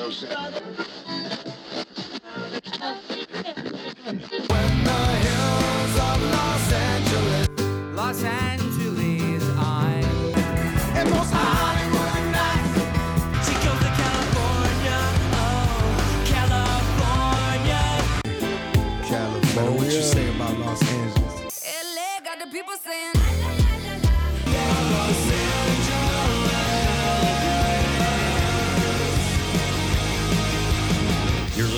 [0.00, 0.24] Los
[8.24, 8.49] Angeles,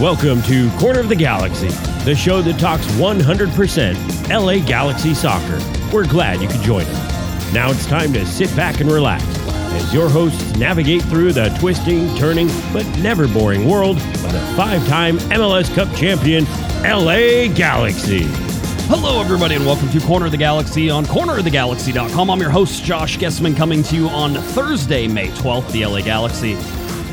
[0.00, 1.68] Welcome to Corner of the Galaxy,
[2.06, 5.60] the show that talks 100% LA Galaxy soccer.
[5.92, 7.52] We're glad you could join us.
[7.52, 12.16] Now it's time to sit back and relax as your hosts navigate through the twisting,
[12.16, 16.46] turning, but never boring world of the five time MLS Cup champion
[16.82, 18.22] LA Galaxy.
[18.88, 22.30] Hello, everybody, and welcome to Corner of the Galaxy on cornerofthegalaxy.com.
[22.30, 26.56] I'm your host, Josh Gessman, coming to you on Thursday, May 12th, the LA Galaxy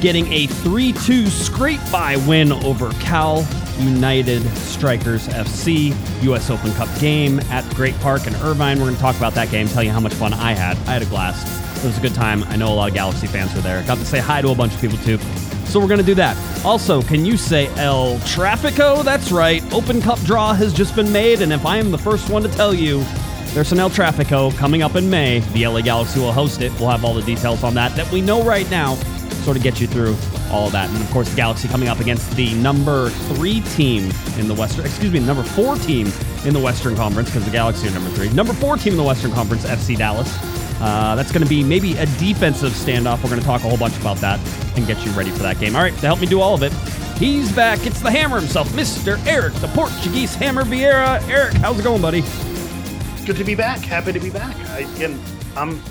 [0.01, 3.47] getting a 3 2 scrape by win over Cal
[3.79, 6.49] United Strikers FC U.S.
[6.49, 8.77] Open Cup game at Great Park in Irvine.
[8.77, 10.77] We're going to talk about that game, tell you how much fun I had.
[10.87, 11.45] I had a blast.
[11.83, 12.43] It was a good time.
[12.45, 13.83] I know a lot of Galaxy fans were there.
[13.83, 15.17] Got to say hi to a bunch of people too.
[15.67, 16.37] So we're going to do that.
[16.65, 19.03] Also, can you say El Trafico?
[19.03, 19.61] That's right.
[19.73, 22.49] Open Cup draw has just been made, and if I am the first one to
[22.49, 23.03] tell you,
[23.53, 25.39] there's an El Trafico coming up in May.
[25.39, 26.71] The LA Galaxy will host it.
[26.79, 28.97] We'll have all the details on that that we know right now
[29.35, 30.15] sort of get you through
[30.51, 30.89] all of that.
[30.89, 35.11] And of course, Galaxy coming up against the number three team in the Western, excuse
[35.11, 36.11] me, number four team
[36.45, 38.29] in the Western Conference, because the Galaxy are number three.
[38.29, 40.35] Number four team in the Western Conference, FC Dallas.
[40.79, 43.23] Uh, that's going to be maybe a defensive standoff.
[43.23, 44.39] We're going to talk a whole bunch about that
[44.77, 45.75] and get you ready for that game.
[45.75, 46.71] All right, to help me do all of it,
[47.17, 47.85] he's back.
[47.85, 49.23] It's the hammer himself, Mr.
[49.25, 51.27] Eric, the Portuguese Hammer Vieira.
[51.27, 52.23] Eric, how's it going, buddy?
[53.25, 53.79] Good to be back.
[53.79, 54.55] Happy to be back.
[54.69, 55.19] I, again,
[55.55, 55.81] I'm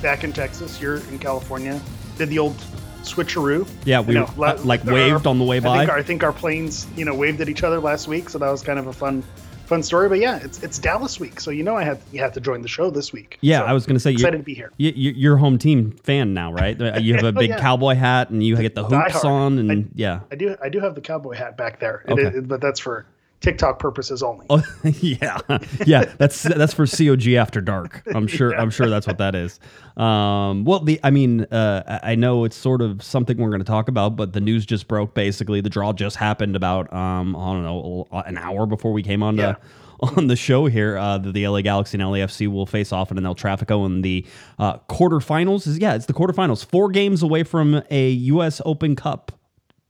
[0.00, 0.80] back in Texas.
[0.80, 1.80] You're in California.
[2.16, 2.56] Did the old
[3.02, 3.68] switcheroo.
[3.84, 5.78] Yeah, we You know, uh, like waved on the way I by.
[5.78, 8.38] think, our, I think our planes, you know, waved at each other last week, so
[8.38, 9.22] that was kind of a fun,
[9.66, 10.08] fun story.
[10.08, 12.62] But yeah, it's it's Dallas week, so you know I had you have to join
[12.62, 13.38] the show this week.
[13.40, 14.72] Yeah, So, I was going to say excited you're, to be here.
[14.78, 16.78] you- you- you're a home team fan now, right?
[17.00, 17.60] You have a big yeah.
[17.60, 20.20] cowboy hat and you get the hoops on, and I- yeah.
[20.30, 22.22] I do I do have the cowboy hat back there, It Okay.
[22.38, 23.06] is- but that's for
[23.40, 24.46] TikTok purposes only.
[24.50, 25.38] Oh, yeah,
[25.86, 26.04] yeah.
[26.18, 28.02] That's that's for COG after dark.
[28.14, 28.52] I'm sure.
[28.52, 29.60] I'm sure that's what that is.
[29.96, 33.64] Um, well, the I mean, uh, I know it's sort of something we're going to
[33.64, 35.14] talk about, but the news just broke.
[35.14, 39.22] Basically, the draw just happened about um, I don't know an hour before we came
[39.22, 39.54] on to Yeah.
[40.16, 40.96] on the show here.
[40.96, 44.02] Uh, that the LA Galaxy and LAFC will face off in an El Trafico in
[44.02, 44.26] the
[44.58, 45.66] uh, quarterfinals.
[45.66, 46.64] Is yeah, it's the quarterfinals.
[46.64, 48.60] Four games away from a U.S.
[48.64, 49.32] Open Cup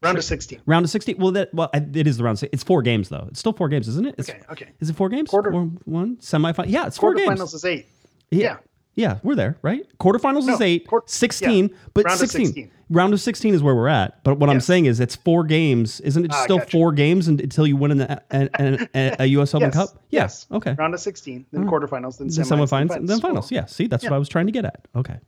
[0.00, 0.60] Round of 16.
[0.66, 1.16] round of sixteen.
[1.18, 2.38] Well, that well, it is the round.
[2.38, 3.26] six- It's four games though.
[3.30, 4.14] It's still four games, isn't it?
[4.16, 4.68] It's, Okay, okay.
[4.80, 5.28] Is it four games?
[5.30, 6.66] Quarter- Or one semifinal.
[6.68, 7.40] Yeah, it's four games.
[7.40, 7.86] Quarterfinals is eight.
[8.30, 8.38] Yeah.
[8.40, 8.56] yeah.
[8.94, 9.86] Yeah, we're there, right?
[9.98, 12.46] Quarterfinals No, is eight, quart- 16, yeah, but round of 16.
[12.46, 12.70] 16.
[12.90, 14.24] Round of 16 is where we're at.
[14.24, 16.00] But what I'm saying is it's four games.
[16.00, 16.70] Isn't it Ah, still gotcha.
[16.72, 18.00] four games until you win an,
[18.32, 19.54] an, an, a, a U.S.
[19.54, 19.74] Open Yes.
[19.74, 19.88] Cup?
[20.10, 20.22] Yeah.
[20.22, 20.46] Yes.
[20.50, 20.72] Okay.
[20.76, 23.52] Round of 16, then quarterfinals, then Then semifinals, and then finals.
[23.52, 23.66] Yeah.
[23.66, 24.88] See, that's what I was trying to get at.
[24.96, 25.18] Okay.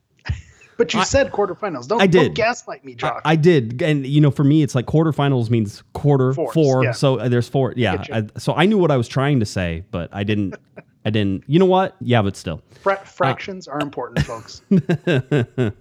[0.80, 1.86] But you said quarterfinals.
[1.86, 2.34] Don't, I don't did.
[2.34, 3.20] gaslight me, Josh.
[3.26, 6.84] I did, and you know, for me, it's like quarterfinals means quarter Fours, four.
[6.84, 6.92] yeah.
[6.92, 7.74] So uh, there's four.
[7.76, 8.02] Yeah.
[8.10, 10.54] I, so I knew what I was trying to say, but I didn't.
[11.04, 11.44] I didn't.
[11.46, 11.96] You know what?
[12.00, 12.62] Yeah, but still.
[12.80, 14.62] Fra- fractions are important, folks.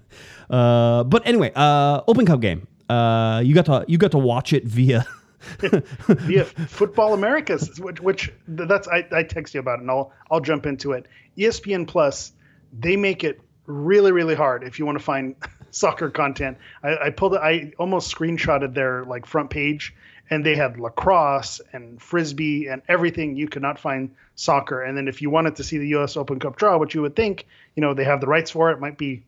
[0.50, 2.66] Uh, but anyway, uh, Open Cup game.
[2.88, 5.06] Uh, you got to you got to watch it via.
[5.60, 10.40] via Futbol Americas, which, which that's I, I text you about it, and I'll I'll
[10.40, 11.06] jump into it.
[11.38, 12.32] ESPN Plus,
[12.78, 15.36] they make it really really hard if you want to find
[15.70, 16.58] soccer content.
[16.82, 17.34] I, I pulled.
[17.36, 19.94] I almost screenshotted their like front page,
[20.28, 23.36] and they had lacrosse and frisbee and everything.
[23.36, 24.82] You could not find soccer.
[24.82, 26.16] And then if you wanted to see the U.S.
[26.16, 27.46] Open Cup draw, which you would think,
[27.76, 29.24] you know, they have the rights for it, might be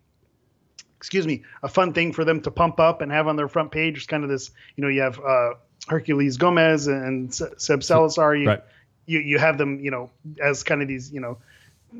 [0.97, 3.73] excuse me, a fun thing for them to pump up and have on their front
[3.73, 3.97] page.
[3.97, 5.55] It's kind of this, you know, you have uh,
[5.89, 8.37] Herculez Gomez and Seb Salazar.
[8.37, 8.63] You, Right.
[9.07, 10.11] you you have them, you know,
[10.41, 11.39] as kind of these, you know,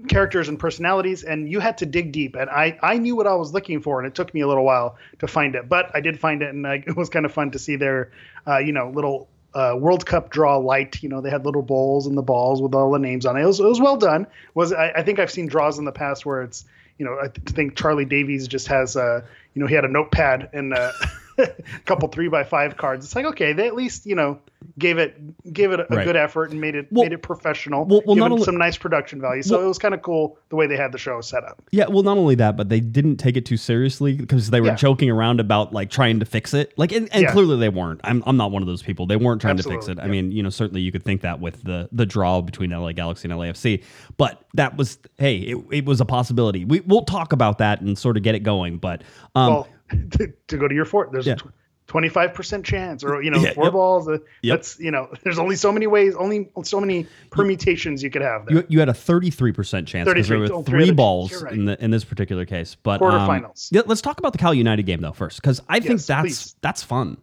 [0.09, 2.37] characters and personalities, and you had to dig deep.
[2.37, 4.65] And I I knew what I was looking for, and it took me a little
[4.65, 7.33] while to find it, but I did find it, and I, it was kind of
[7.33, 8.11] fun to see their,
[8.47, 9.29] uh, you know, little.
[9.55, 12.75] Uh, World Cup draw light, you know, they had little bowls and the balls with
[12.75, 13.43] all the names on it.
[13.43, 14.27] It was, it was well done.
[14.55, 16.65] Was I, I think I've seen draws in the past where it's
[16.99, 19.25] you know, I th- think Charlie Davies just has a,
[19.55, 20.93] you know, he had a notepad and a
[21.85, 23.05] couple three by five cards.
[23.05, 24.39] It's like okay, they at least you know
[24.79, 26.05] gave it gave it a, Right.
[26.05, 27.85] good effort and made it Well- made it professional.
[27.85, 29.43] well- well, not only- some nice production value.
[29.43, 31.61] So Well- it was kind of cool the way they had the show set up.
[31.73, 34.69] Yeah, well, not only that, but they didn't take it too seriously because they were
[34.69, 34.75] Yeah.
[34.77, 36.73] joking around about like trying to fix it.
[36.77, 37.33] Like, and, and Yeah.
[37.33, 38.01] clearly they weren't.
[38.05, 39.07] I'm, I'm not one of those people.
[39.07, 39.99] They weren't trying to fix it.
[39.99, 40.23] Absolutely, I yeah.
[40.23, 43.29] mean, you know, certainly you could think that with the the draw between LA Galaxy
[43.29, 43.83] and LAFC,
[44.17, 46.65] but that was hey, it, it was a possibility.
[46.65, 48.79] We we'll talk about that and sort of get it going.
[48.79, 49.03] But
[49.43, 49.69] um, well,
[50.13, 51.35] to, to go to your fort, there's Yeah.
[51.35, 51.51] a
[51.87, 53.73] twenty five percent chance, or you know, Yeah, four yep.
[53.75, 54.09] balls.
[54.09, 54.59] Uh, Yep.
[54.59, 58.47] That's you know, there's only so many ways, only so many permutations you could have
[58.47, 58.59] there.
[58.59, 61.53] you, you had a 33% chance because there 33, were oh, three three balls right.
[61.53, 62.77] in the in this particular case.
[62.83, 65.93] But um, yeah, let's talk about the Cal United game though first because I think
[66.01, 66.55] Yes, that's please.
[66.63, 67.19] that's fun.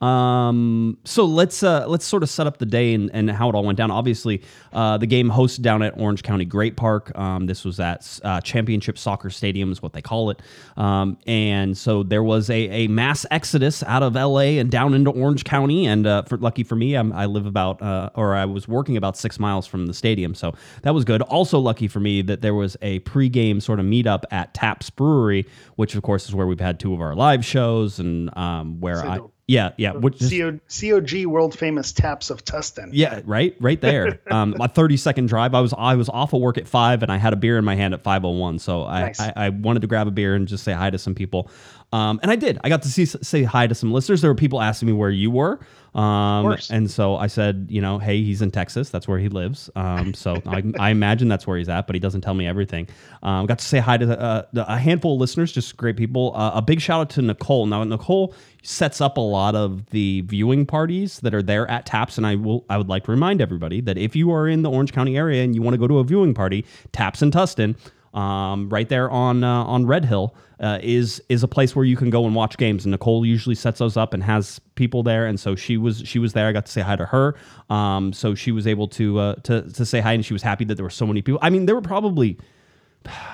[0.00, 3.54] Um, so let's uh, let's sort of set up the day and, and how it
[3.54, 3.90] all went down.
[3.90, 4.42] Obviously,
[4.74, 7.16] uh, the game hosted down at Orange County Great Park.
[7.18, 10.42] Um, this was at uh, Championship Soccer Stadium, is what they call it.
[10.76, 15.10] Um, and so there was a, a mass exodus out of LA and down into
[15.10, 15.86] Orange County.
[15.86, 18.98] And uh, for lucky for me, I'm, I live about uh, or I was working
[18.98, 21.22] about six miles from the stadium, so that was good.
[21.22, 25.46] Also lucky for me that there was a pregame sort of meetup at Taps Brewery,
[25.76, 29.02] which of course is where we've had two of our live shows and um, where
[29.02, 29.20] I.
[29.48, 29.92] Yeah, yeah.
[29.92, 32.90] Which is, CO, COG world famous taps of Tustin.
[32.92, 34.20] yeah, right, right there.
[34.30, 35.54] Um, my thirty second drive.
[35.54, 37.64] I was I was off of work at five, and I had a beer in
[37.64, 38.58] my hand at five oh one.
[38.58, 39.20] So I, Nice.
[39.20, 41.48] I I wanted to grab a beer and just say hi to some people,
[41.92, 42.58] um, and I did.
[42.64, 44.20] I got to see say hi to some listeners.
[44.20, 45.60] There were people asking me where you were,
[45.94, 48.90] um, and so I said, you know, hey, he's in Texas.
[48.90, 49.70] That's where he lives.
[49.76, 52.88] Um, so I, I imagine that's where he's at, but he doesn't tell me everything.
[53.22, 56.32] Um, got to say hi to uh, the- a handful of listeners, just great people.
[56.36, 57.66] Uh, a big shout out to Nicole.
[57.66, 62.18] Now Nicole sets up a lot of the viewing parties that are there at Taps,
[62.18, 64.70] and I will I would like to remind everybody that if you are in the
[64.70, 67.76] Orange County area and you want to go to a viewing party, Taps in Tustin.
[68.16, 71.96] Um, right there on uh, on Red Hill uh, is is a place where you
[71.96, 72.84] can go and watch games.
[72.86, 75.26] And Nicole usually sets those up and has people there.
[75.26, 76.48] And so she was she was there.
[76.48, 77.34] I got to say hi to her.
[77.68, 80.64] Um, so she was able to uh, to to say hi, and she was happy
[80.64, 81.38] that there were so many people.
[81.42, 82.38] I mean, there were probably.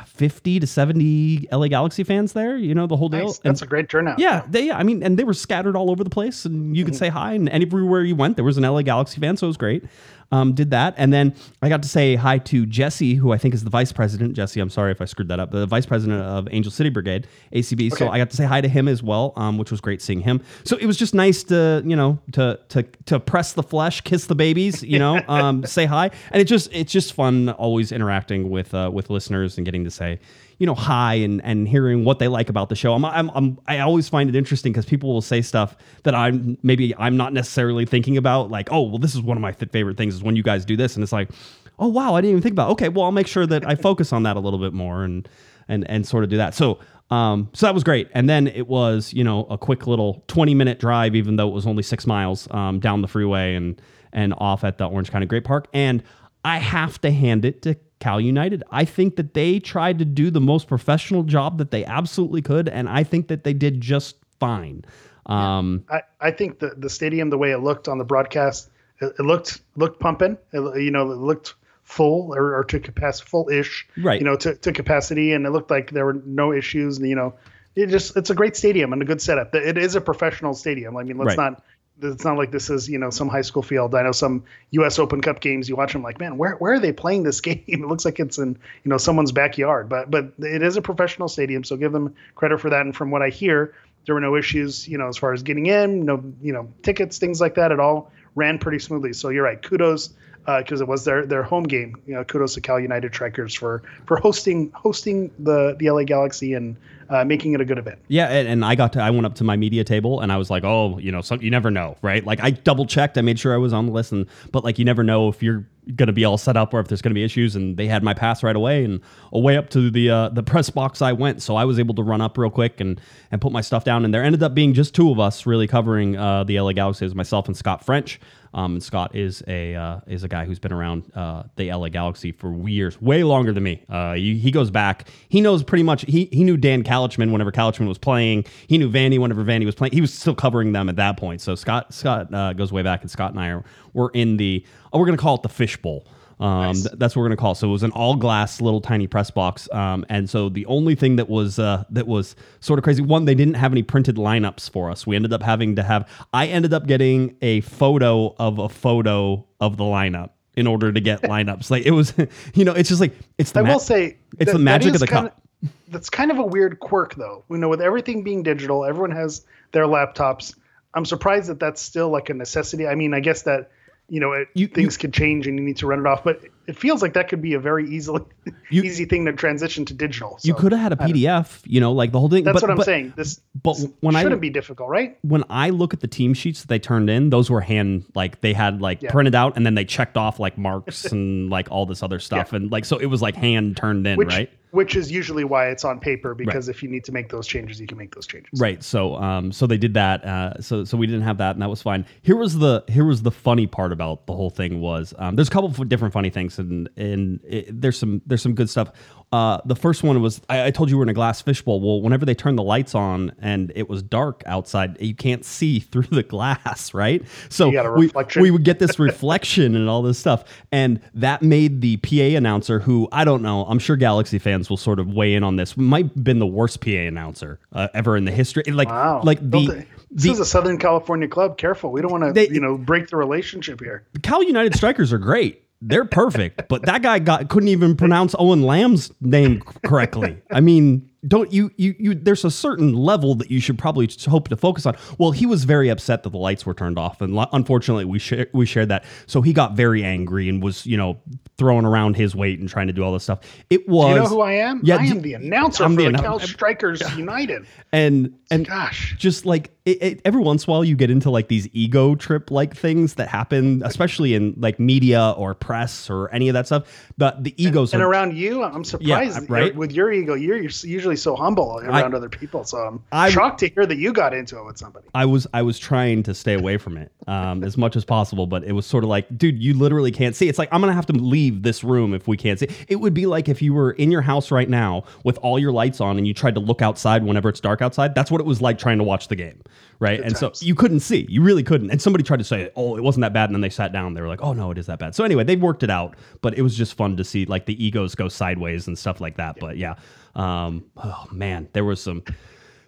[0.07, 3.27] 50 to 70 LA Galaxy fans there, you know, the whole deal.
[3.29, 3.39] Nice.
[3.39, 4.19] And- That's a great turnout.
[4.19, 6.85] yeah, they, yeah, I mean, and they were scattered all over the place, and you
[6.85, 9.49] could say hi, and everywhere you went, there was an LA Galaxy fan, so it
[9.49, 9.85] was great.
[10.33, 13.55] Um, did that, and then I got to say hi to Jesse, who I think
[13.55, 14.35] is the vice president.
[14.35, 15.51] Jesse, I'm sorry if I screwed that up.
[15.51, 17.95] The vice president of Angel City Brigade, ACB.
[17.97, 20.21] So I got to say hi to him as well, um, which was great seeing
[20.21, 20.43] him.
[20.65, 24.27] So it was just nice to, you know, to to to press the flesh, kiss
[24.27, 28.51] the babies, you know, um, say hi, and it just it's just fun always interacting
[28.51, 30.19] with uh, with listeners and getting to say
[30.59, 32.95] you know high and and hearing what they like about the show.
[32.95, 36.59] I'm, I'm, I'm I always find it interesting because people will say stuff that I'm
[36.63, 38.51] maybe I'm not necessarily thinking about.
[38.51, 40.77] Like, oh, well, this is one of my favorite things is when you guys do
[40.77, 41.31] this, and it's like,
[41.79, 42.71] oh wow, I didn't even think about.
[42.71, 45.29] Okay, well, I'll make sure that I focus on that a little bit more and
[45.69, 46.55] and and sort of do that.
[46.55, 46.79] So.
[47.11, 50.55] Um, so that was great, and then it was you know a quick little twenty
[50.55, 53.79] minute drive, even though it was only six miles um, down the freeway and
[54.15, 55.69] and off at the Orange County Great Park.
[55.75, 56.03] And
[56.45, 58.65] I have to hand it to Cal United.
[58.73, 62.69] I think that they tried to do the most professional job that they absolutely could,
[62.69, 64.85] and I think that they did just fine.
[65.27, 68.71] Um, I, I think the, the stadium, the way it looked on the broadcast,
[69.01, 70.37] it, it looked looked pumping.
[70.53, 71.55] It, you know, it looked
[71.85, 73.87] full or, or to capacity, full-ish.
[73.97, 74.21] Right.
[74.21, 76.99] You know, to, to capacity, and it looked like there were no issues.
[76.99, 77.35] And you know,
[77.77, 79.55] it just it's a great stadium and a good setup.
[79.55, 80.97] It is a professional stadium.
[80.97, 81.53] I mean, let's Right.
[81.53, 81.63] not.
[82.03, 83.95] It's not like this is you know some high school field.
[83.95, 84.99] I know some U.S.
[84.99, 85.69] Open Cup games.
[85.69, 87.63] You watch them like, man, where where are they playing this game?
[87.67, 88.51] It looks like it's in
[88.85, 89.89] you know someone's backyard.
[89.89, 92.83] But but it is a professional stadium, so give them credit for that.
[92.83, 93.75] And from what I hear,
[94.07, 97.19] there were no issues, you know, as far as getting in, no, you know, tickets,
[97.19, 97.73] things like that.
[97.73, 99.13] It all ran pretty smoothly.
[99.13, 99.63] So you're right.
[99.63, 100.15] Kudos
[100.47, 101.97] because it was their their home game.
[102.07, 106.55] You know, kudos to Cal United Strikers for for hosting hosting the the LA Galaxy
[106.55, 106.77] and
[107.09, 107.99] uh, making it a good event.
[108.09, 110.39] Yeah, and, and I got to I went up to my media table and I
[110.39, 112.25] was like, oh, you know, some, you never know, right?
[112.25, 114.79] Like I double checked, I made sure I was on the list, and but like
[114.79, 117.25] you never know if you're gonna be all set up or if there's gonna be
[117.25, 117.55] issues.
[117.55, 119.01] And they had my pass right away, and
[119.33, 121.43] away up to the uh, the press box I went.
[121.43, 124.05] So I was able to run up real quick and and put my stuff down.
[124.05, 127.07] And there ended up being just two of us really covering uh, the LA Galaxy,
[127.15, 128.19] myself and Scott French.
[128.55, 131.89] Um, and Scott is a uh, is a guy who's been around uh, the LA
[131.89, 133.83] Galaxy for years, way longer than me.
[133.89, 135.09] Uh, he, he goes back.
[135.29, 136.03] He knows pretty much.
[136.03, 138.45] He he knew Dan Calichman whenever Calichman was playing.
[138.67, 139.93] He knew Vanney whenever Vanney was playing.
[139.93, 141.41] He was still covering them at that point.
[141.41, 144.65] So Scott Scott uh, goes way back, and Scott and I are were in the.
[144.93, 146.07] Oh, we're gonna call it the fishbowl.
[146.43, 147.57] Um, th- that's what we're gonna call it.
[147.57, 149.69] So it was an all glass little tiny press box.
[149.73, 153.03] Um, and so the only thing that was uh, that was sort of crazy.
[153.03, 155.07] One, they didn't have any printed lineups for us.
[155.07, 156.09] We ended up having to have.
[156.33, 161.01] I ended up getting a photo of a photo of the lineup in order to
[161.01, 161.71] get lineups.
[161.71, 162.13] Like it was,
[162.55, 164.95] you know, it's just like it's the I ma- will say it's that- the magic
[164.95, 165.41] of the cup.
[165.89, 167.45] that's kind of a weird quirk, though.
[167.51, 170.55] You know, with everything being digital, everyone has their laptops.
[170.95, 172.87] I'm surprised that that's still like a necessity.
[172.87, 173.71] I mean, I guess that
[174.13, 176.43] you know it, You- things could change and you need to run it off, but
[176.69, 178.23] it feels like that could be a very easily
[178.71, 180.39] You- easy thing to transition to digital.
[180.43, 182.45] you could have had a PDF, you know, like the whole thing.
[182.45, 183.13] That's but- what I'm but- saying.
[183.17, 185.19] This but when I- shouldn't be difficult, right?
[185.23, 188.41] when I look at the team sheets that they turned in, those were hand like
[188.41, 189.11] they had like Yeah.
[189.11, 192.51] printed out and then they checked off like marks and like all this other stuff
[192.53, 192.57] Yeah.
[192.59, 194.51] and like so it was like hand turned in, Which right?
[194.71, 197.79] which is usually why it's on paper because if you need to make those changes,
[197.79, 198.59] you can make those changes.
[198.59, 198.83] Right.
[198.83, 200.25] So um so they did that.
[200.25, 202.07] Uh so so we didn't have that and that was fine.
[202.23, 205.49] Here was the here was the funny part about the whole thing was um there's
[205.49, 208.91] a couple of different funny things and and it, there's some there's some good stuff.
[209.33, 211.81] Uh the first one was I, I told you we're in a glass fishbowl.
[211.81, 215.81] Well, whenever they turn the lights on and it was dark outside, you can't see
[215.93, 217.23] through the glass, right?
[217.49, 220.45] So You got a we, we would get this reflection and all this stuff.
[220.71, 224.77] And that made the PA announcer, who I don't know, I'm sure Galaxy fans will
[224.77, 228.17] sort of weigh in on this, might have been the worst PA announcer uh, ever
[228.17, 228.65] in the history.
[228.65, 229.23] Like, Wow.
[229.25, 231.57] like the, this the is a Southern California club.
[231.57, 231.91] Careful.
[231.91, 234.05] We don't want to, you know, break the relationship here.
[234.23, 235.63] Cal United strikers are great.
[235.85, 240.41] They're perfect, but that guy got couldn't even pronounce Owen Lamb's name correctly.
[240.53, 242.15] I mean, don't you you you?
[242.15, 244.97] There's a certain level that you should probably hope to focus on.
[245.19, 248.47] Well, he was very upset that the lights were turned off, and unfortunately, we share,
[248.53, 249.05] we shared that.
[249.27, 251.21] So he got very angry and was you know
[251.59, 253.41] throwing around his weight and trying to do all this stuff.
[253.71, 254.81] It was Do you know who I am?
[254.85, 257.67] Yeah, I am the announcer I'm for the the, Cal Strikers United.
[257.93, 259.15] and and Gosh.
[259.19, 262.15] just like it, it, every once in a while you get into like these ego
[262.15, 266.67] trip like things that happen especially in like media or press or any of that
[266.67, 266.85] stuff
[267.19, 269.75] the the egos And are, around you, I'm surprised that right?
[269.75, 270.35] with your ego.
[270.35, 272.65] You're, usually so humble around other people.
[272.65, 275.09] So I'm I- shocked to hear that you got into it with somebody.
[275.15, 278.47] I was I was trying to stay away from it um, as much as possible,
[278.47, 280.49] but it was sort of like, dude, you literally can't see.
[280.49, 282.69] It's like I'm gonna have to leave this room if we can't see.
[282.89, 285.73] It would be like if you were in your house right now with all your
[285.73, 288.15] lights on and you tried to look outside whenever it's dark outside.
[288.15, 289.61] That's what it was like trying to watch the game,
[289.99, 290.21] right?
[290.21, 290.59] and times.
[290.59, 291.91] so you couldn't see, you really couldn't.
[291.91, 294.15] And somebody tried to say, oh, it wasn't that bad, and then they sat down.
[294.15, 295.15] They were like, oh no, it is that bad.
[295.15, 297.85] So anyway, they worked it out, but it was just fun to see like the
[297.85, 299.59] egos go sideways and stuff like that.
[299.61, 299.95] But yeah,
[300.35, 302.23] um, oh man, there was some.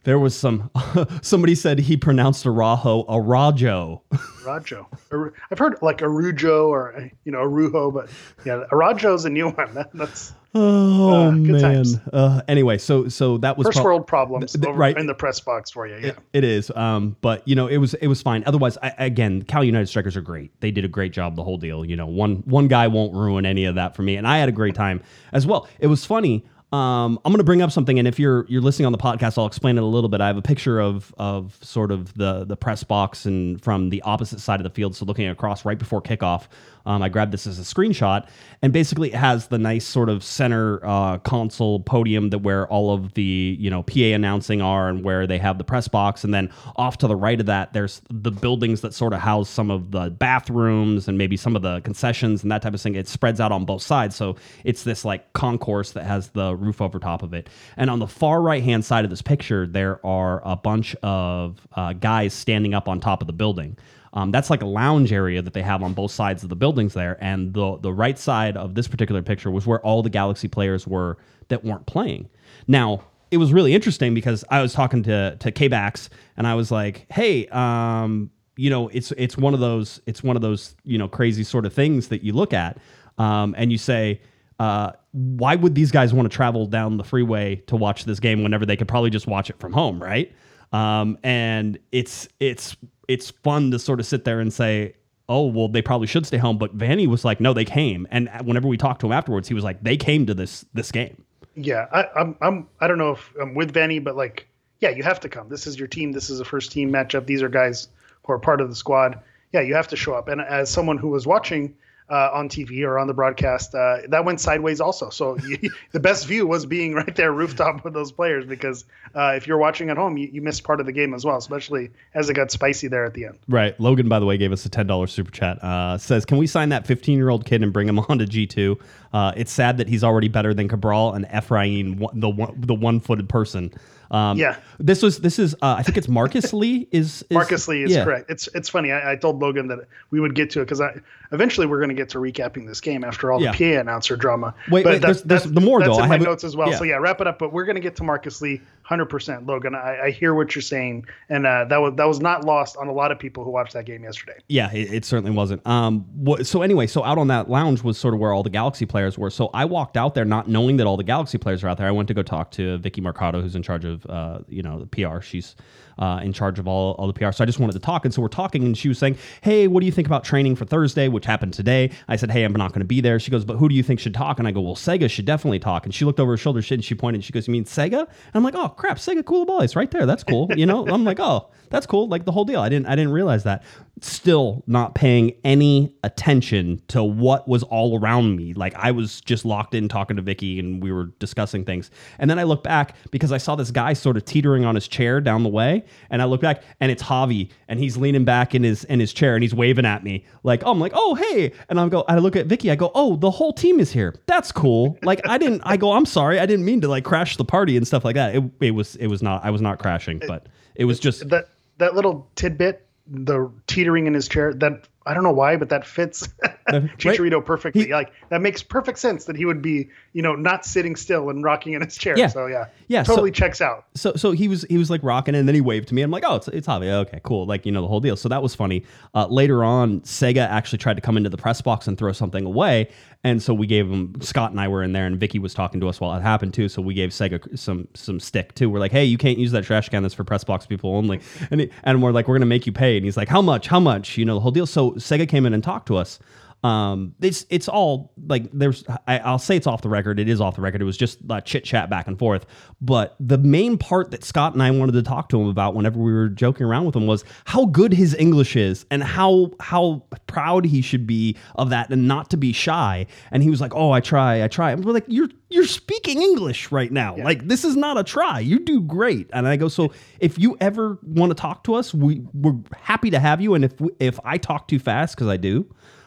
[0.04, 0.70] There was some.
[1.22, 4.00] somebody said he pronounced Arajo Arajo.
[4.44, 4.86] Rajo.
[5.10, 8.08] Aru- I've heard like Arujo or you know Arujo, but
[8.44, 9.68] yeah, Arajo's a new one.
[9.74, 11.60] That, that's Oh Uh, good man.
[11.60, 11.98] times.
[12.12, 14.96] Uh, anyway, so so that was first prob- world problems th- th- right.
[14.96, 15.96] in the press box for you.
[16.00, 16.12] Yeah.
[16.32, 18.44] It is, um, but you know, it was it was fine.
[18.46, 20.52] Otherwise, I, again, Cal United strikers are great.
[20.60, 21.84] They did a great job the whole deal.
[21.84, 24.48] You know, one one guy won't ruin any of that for me, and I had
[24.48, 25.66] a great time as well.
[25.80, 26.44] It was funny.
[26.74, 29.38] Um, I'm going to bring up something, and if you're you're listening on the podcast,
[29.38, 30.20] I'll explain it a little bit.
[30.20, 34.02] I have a picture of of sort of the the press box and from the
[34.02, 36.48] opposite side of the field, so looking across right before kickoff.
[36.86, 38.28] Um, I grabbed this as a screenshot,
[38.62, 42.92] and basically it has the nice sort of center uh, console podium that where all
[42.92, 46.34] of the you know PA announcing are, and where they have the press box, and
[46.34, 49.70] then off to the right of that, there's the buildings that sort of house some
[49.70, 52.94] of the bathrooms and maybe some of the concessions and that type of thing.
[52.94, 56.80] It spreads out on both sides, so it's this like concourse that has the roof
[56.80, 57.48] over top of it.
[57.76, 61.66] And on the far right hand side of this picture, there are a bunch of
[61.74, 63.76] uh, guys standing up on top of the building.
[64.14, 66.94] Um, that's like a lounge area that they have on both sides of the buildings
[66.94, 67.18] there.
[67.20, 70.86] And the the right side of this particular picture was where all the Galaxy players
[70.86, 71.18] were
[71.48, 72.28] that weren't playing.
[72.66, 76.70] Now it was really interesting because I was talking to to K-Bax and I was
[76.70, 80.96] like, hey, um, you know, it's it's one of those it's one of those you
[80.96, 82.78] know crazy sort of things that you look at
[83.18, 84.22] um, and you say.
[84.60, 88.44] Uh, why would these guys want to travel down the freeway to watch this game
[88.44, 90.32] whenever they could probably just watch it from home, right?
[90.72, 92.76] Um, and it's it's
[93.08, 94.94] it's fun to sort of sit there and say,
[95.28, 96.58] oh well, they probably should stay home.
[96.58, 98.06] But Vanney was like, no, they came.
[98.10, 100.92] And whenever we talked to him afterwards, he was like, they came to this this
[100.92, 101.24] game.
[101.56, 104.48] Yeah, I, I'm I'm I don't know if I'm with Vanney, but like,
[104.80, 105.48] yeah, you have to come.
[105.48, 106.12] This is your team.
[106.12, 107.26] This is a first team matchup.
[107.26, 107.88] These are guys
[108.24, 109.20] who are part of the squad.
[109.52, 110.28] Yeah, you have to show up.
[110.28, 111.74] And as someone who was watching
[112.10, 115.10] uh, on TV or on the broadcast, uh, that went sideways also.
[115.10, 118.84] So you, the best view was being right there rooftop with those players because
[119.14, 121.36] uh, if you're watching at home, you, you missed part of the game as well,
[121.36, 123.38] especially as it got spicy there at the end.
[123.48, 123.78] Right.
[123.80, 125.62] Logan, by the way, gave us a ten dollars super chat.
[125.62, 128.26] Uh, says, "Can we sign that fifteen year old kid and bring him on to
[128.26, 128.78] G two?
[129.12, 133.00] Uh, it's sad that he's already better than Cabral and Efrain, the one, the one
[133.00, 133.72] footed person."
[134.10, 134.56] Um, Yeah.
[134.78, 137.90] This was this is uh, I think it's Marcus Lee is, is Marcus Lee is
[137.92, 138.04] yeah.
[138.04, 138.30] correct.
[138.30, 138.92] It's it's funny.
[138.92, 139.80] I, I told Logan that
[140.10, 141.00] we would get to it because I
[141.34, 143.52] eventually we're going to get to recapping this game after all Yeah.
[143.52, 144.54] the PA announcer drama.
[144.70, 145.98] Wait, wait, there's- there's the more, that's though.
[146.04, 146.70] in I my notes as well.
[146.70, 146.76] yeah.
[146.78, 147.38] So yeah, wrap it up.
[147.38, 149.44] But we're going to get to Marcus Lee, hundred percent.
[149.46, 152.76] Logan, I, I hear what you're saying, and uh, that was that was not lost
[152.76, 154.38] on a lot of people who watched that game yesterday.
[154.48, 155.66] Yeah, it, it certainly wasn't.
[155.66, 156.06] Um,
[156.42, 159.18] so anyway, so out on that lounge was sort of where all the Galaxy players
[159.18, 159.30] were.
[159.30, 161.88] So I walked out there not knowing that all the Galaxy players are out there.
[161.88, 164.78] I went to go talk to Vicky Mercado, who's in charge of uh, you know
[164.78, 165.20] the PR.
[165.20, 165.56] She's
[165.98, 167.32] uh, in charge of all, all the PR.
[167.32, 169.66] So I just wanted to talk, and so we're talking, and she was saying, "Hey,
[169.68, 172.52] what do you think about training for Thursday, which happened today?" I said, "Hey, I'm
[172.52, 174.48] not going to be there." She goes, "But who do you think should talk?" And
[174.48, 176.94] I go, "Well, Sega should definitely talk." And she looked over her shoulder, and she
[176.94, 177.18] pointed.
[177.18, 180.06] And She goes, "You mean Sega?" And I'm like, "Oh crap, Sega Coulibaly, right there.
[180.06, 182.06] That's cool." You know, I'm like, "Oh." That's cool.
[182.06, 182.60] Like the whole deal.
[182.60, 183.64] I didn't I didn't realize that.
[184.00, 188.54] Still not paying any attention to what was all around me.
[188.54, 191.90] Like I was just locked in talking to Vicky and we were discussing things.
[192.20, 194.86] And then I look back because I saw this guy sort of teetering on his
[194.86, 195.83] chair down the way.
[196.10, 199.12] And I look back and it's Javi and he's leaning back in his in his
[199.12, 200.24] chair and he's waving at me.
[200.42, 201.52] Like, oh, I'm like, oh hey.
[201.68, 204.14] And I'm go, I look at Vicky, I go, oh, the whole team is here.
[204.26, 204.98] That's cool.
[205.02, 207.76] Like I didn't I go, I'm sorry, I didn't mean to like crash the party
[207.76, 208.34] and stuff like that.
[208.34, 211.48] It, it was it was not I was not crashing, but it was just That
[211.78, 215.86] that little tidbit, the teetering in his chair, that I don't know why, but that
[215.86, 216.28] fits
[216.68, 217.86] Chicharito perfectly.
[217.86, 221.28] He- like that makes perfect sense that he would be, you know, not sitting still
[221.28, 222.16] and rocking in his chair.
[222.16, 222.28] Yeah.
[222.28, 223.84] So yeah, Yeah, so- totally checks out.
[223.94, 226.00] so so he was he was like rocking and then he waved to me.
[226.02, 226.90] I'm like, oh, it's it's Javi.
[226.90, 227.44] Okay, cool.
[227.46, 228.16] Like you know the whole deal.
[228.16, 228.84] So that was funny.
[229.14, 232.46] Uh, later on, Sega actually tried to come into the press box and throw something
[232.46, 232.88] away,
[233.24, 234.14] and so we gave him.
[234.22, 236.54] Scott and I were in there, and Vicky was talking to us while it happened
[236.54, 236.68] too.
[236.68, 238.70] So we gave Sega some some stick too.
[238.70, 240.02] We're like, hey, you can't use that trash can.
[240.02, 241.20] That's for press box people only.
[241.50, 242.96] And he, and we're like, we're gonna make you pay.
[242.96, 243.66] And he's like, how much?
[243.66, 244.16] How much?
[244.16, 244.66] You know the whole deal.
[244.66, 246.20] So Sega came in and talked to us.
[246.62, 250.03] Um, it's it's all like there's I, I'll say it's off the record.
[250.12, 250.80] It is off the record.
[250.80, 252.46] It was just uh, chit chat back and forth.
[252.80, 255.98] But the main part that Scott and I wanted to talk to him about whenever
[255.98, 260.04] we were joking around with him was how good his English is and how how
[260.26, 263.06] proud he should be of that and not to be shy.
[263.30, 266.20] And he was like, "Oh, I try, I try." And we're like, "You're you're speaking
[266.20, 267.16] English right now.
[267.16, 268.40] Like this is not a try.
[268.40, 271.94] You do great." And I go, "So if you ever want to talk to us,
[271.94, 273.54] we we're happy to have you.
[273.54, 275.66] And if if I talk too fast because I do."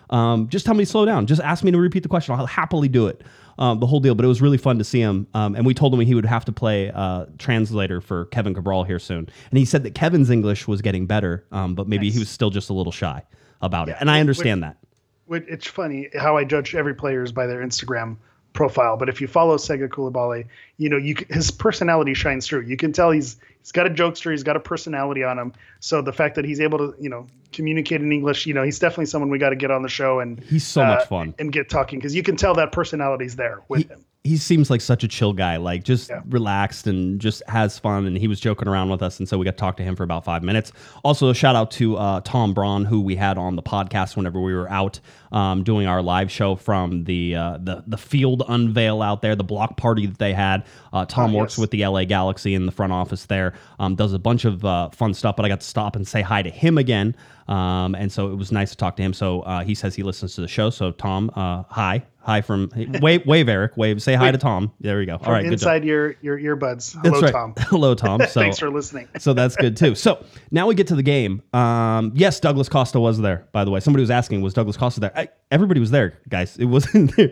[0.10, 1.26] Um, just tell me to slow down.
[1.26, 2.34] Just ask me to repeat the question.
[2.36, 3.24] I'll happily do it.
[3.60, 4.14] Um, the whole deal.
[4.16, 5.28] But it was really fun to see him.
[5.34, 8.84] Um, and we told him he would have to play uh, translator for Kevin Cabral
[8.84, 9.28] here soon.
[9.50, 12.50] And he said that Kevin's English was getting better, um, but maybe he was still
[12.52, 13.24] just a little shy
[13.62, 13.96] about it.
[14.00, 14.78] And I understand that.
[15.26, 18.18] Which- It's funny how I judge every player is by their Instagram
[18.58, 18.98] profile.
[18.98, 22.62] But if you follow Sega Coulibaly, you know you his personality shines through.
[22.62, 24.32] You can tell he's he's got a jokester.
[24.32, 25.54] He's got a personality on him.
[25.80, 28.80] So the fact that he's able to you know communicate in English, you know, he's
[28.80, 31.36] definitely someone we got to get on the show and He's so uh, much fun.
[31.40, 34.04] and get talking because you can tell that personality's there with him.
[34.28, 36.22] He seems like such a chill guy, like just Yeah.
[36.30, 38.06] relaxed and just has fun.
[38.06, 39.96] And he was joking around with us, and so we got to talk to him
[39.96, 40.72] for about five minutes.
[41.04, 44.40] Also, a shout out to uh, Tom Braun, who we had on the podcast whenever
[44.42, 45.00] we were out
[45.32, 49.44] um, doing our live show from the uh, the the field unveil out there, the
[49.44, 50.64] block party that they had.
[50.94, 51.58] Uh, Tom Ah, works yes.
[51.60, 54.90] with the LA Galaxy in the front office there, um, does a bunch of uh,
[54.90, 55.36] fun stuff.
[55.36, 57.16] But I got to stop and say hi to him again.
[57.48, 59.14] Um, and so it was nice to talk to him.
[59.14, 60.70] So uh, he says he listens to the show.
[60.70, 62.70] So Tom, uh, hi, hi from
[63.02, 64.72] wave, wave Eric, wave, say hi to Tom.
[64.82, 65.18] There we go.
[65.24, 65.46] All right.
[65.46, 67.02] Inside your your earbuds.
[67.02, 67.32] Hello, right.
[67.32, 67.54] Tom.
[67.58, 68.22] Hello, Tom.
[68.28, 69.08] So, Thanks for listening.
[69.20, 69.96] so that's good too.
[69.96, 71.42] So now we get to the game.
[71.54, 73.48] Um, yes, Douglas Costa was there.
[73.54, 75.12] By the way, somebody was asking, was Douglas Costa there?
[75.16, 76.58] I, everybody was there, guys.
[76.58, 77.30] It wasn't there,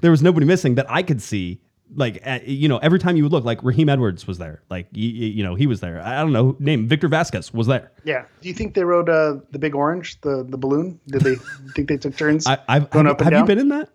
[0.00, 1.60] there was nobody missing that I could see.
[1.94, 4.62] Like uh, you know, every time you would look, like Raheem Edwards was there.
[4.68, 6.00] Like you, you know, he was there.
[6.02, 7.92] I don't know name Victor Vázquez was there.
[8.04, 8.24] Yeah.
[8.40, 10.98] Do you think they rode uh, the big orange, the the balloon?
[11.06, 11.36] Did they
[11.74, 13.90] think they took turns I, I've have, up and have you been in that?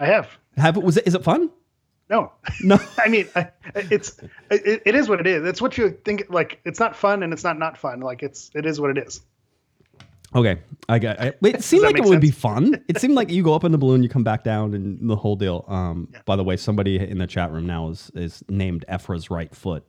[0.00, 0.28] I have.
[0.56, 1.06] Have was it?
[1.06, 1.50] Is it fun?
[2.08, 2.32] No,
[2.62, 2.76] No.
[2.98, 4.18] I mean, I, it's
[4.50, 5.46] it, it is what it is.
[5.46, 6.26] It's what you think.
[6.28, 8.00] Like, it's not fun and it's not not fun.
[8.00, 9.20] Like, it's it is what it is.
[10.34, 11.20] Okay, I got.
[11.20, 12.82] I, it seemed like it make would be fun.
[12.88, 15.16] It seemed like you go up in the balloon, you come back down, and the
[15.16, 15.64] whole deal.
[15.68, 19.54] Um, By the way, somebody in the chat room now is is named Ephra's right
[19.54, 19.84] foot.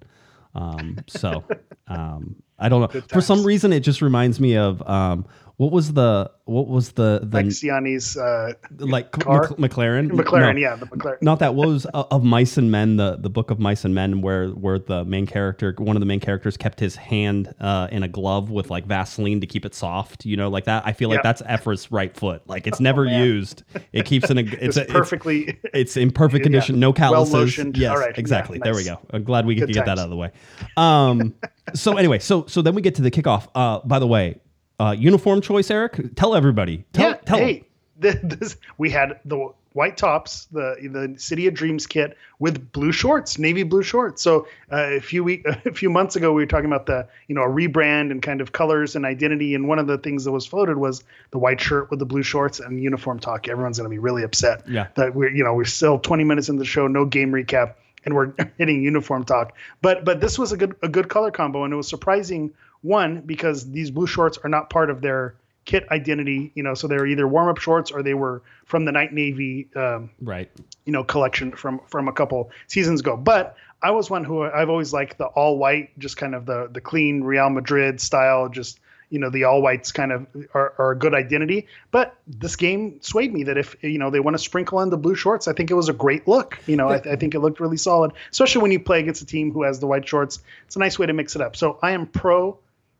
[0.54, 1.44] Um, so
[1.88, 3.02] um, I don't know.
[3.10, 5.26] For some reason, it just reminds me of um,
[5.62, 9.48] what was the what was the the Like Siani's uh, like car?
[9.60, 10.56] Mc- McLaren McLaren.
[10.56, 10.60] No.
[10.60, 11.22] Yeah, the McLaren.
[11.22, 13.94] Not that what was uh, of Mice and Men, the, the book of Mice and
[13.94, 17.88] Men, where where the main character, one of the main characters, kept his hand uh,
[17.92, 20.26] in a glove with like Vaseline to keep it soft.
[20.26, 20.82] You know, like that.
[20.84, 21.32] I feel like Yeah.
[21.32, 22.42] that's Ephra's right foot.
[22.48, 23.24] Like it's never man.
[23.24, 23.62] used.
[23.94, 24.42] It keeps in a.
[24.62, 25.60] It's, It's, a, perfectly.
[25.76, 26.46] it's in perfect Yeah.
[26.46, 27.34] condition, no calluses.
[27.34, 27.78] Well-motioned.
[27.78, 28.18] Yes, All right.
[28.18, 28.58] exactly.
[28.58, 29.00] Yeah, There we go.
[29.12, 30.32] I'm glad we could Good get that out of the way.
[30.76, 31.36] Um,
[31.76, 33.48] so anyway, so so then we get to the kickoff.
[33.54, 34.40] Uh, by the way,
[34.82, 36.16] uh, uniform choice, Eric.
[36.16, 36.84] Tell everybody.
[36.94, 37.16] Tell, yeah.
[37.18, 37.68] tell hey,
[38.02, 42.92] th- this we had the white tops, the the City of Dreams kit with blue
[42.92, 44.22] shorts, navy blue shorts.
[44.22, 47.36] So uh, a few week a few months ago, we were talking about the you
[47.36, 49.56] know a rebrand and kind of colors and identity.
[49.56, 52.24] And one of the things that was floated was the white shirt with the blue
[52.24, 53.48] shorts and uniform talk.
[53.48, 54.68] Everyone's going to be really upset.
[54.68, 54.88] Yeah.
[54.96, 57.76] that we're you know we're still 20 minutes into the show, no game recap.
[58.04, 61.66] And we're hitting uniform talk, but but this was a good a good color combo,
[61.66, 62.52] and it was surprising.
[62.82, 66.88] One because these blue shorts are not part of their kit identity, you know, so
[66.88, 70.50] they're either warm up shorts or they were from the Night Navy, um, Right.
[70.86, 73.16] you know, collection from from a couple seasons ago.
[73.16, 76.70] But I was one who I've always liked the all white, just kind of the
[76.72, 78.80] the clean Real Madrid style, just
[79.12, 81.68] you know the all whites kind of are, are a good identity.
[81.92, 84.98] But this game swayed me that if you know they want to sprinkle in the
[84.98, 86.58] blue shorts, I think it was a great look.
[86.66, 89.26] You know, I, I think it looked really solid, especially when you play against a
[89.28, 90.40] team who has the white shorts.
[90.66, 91.56] It's a nice way to mix it up.
[91.56, 92.58] So I am pro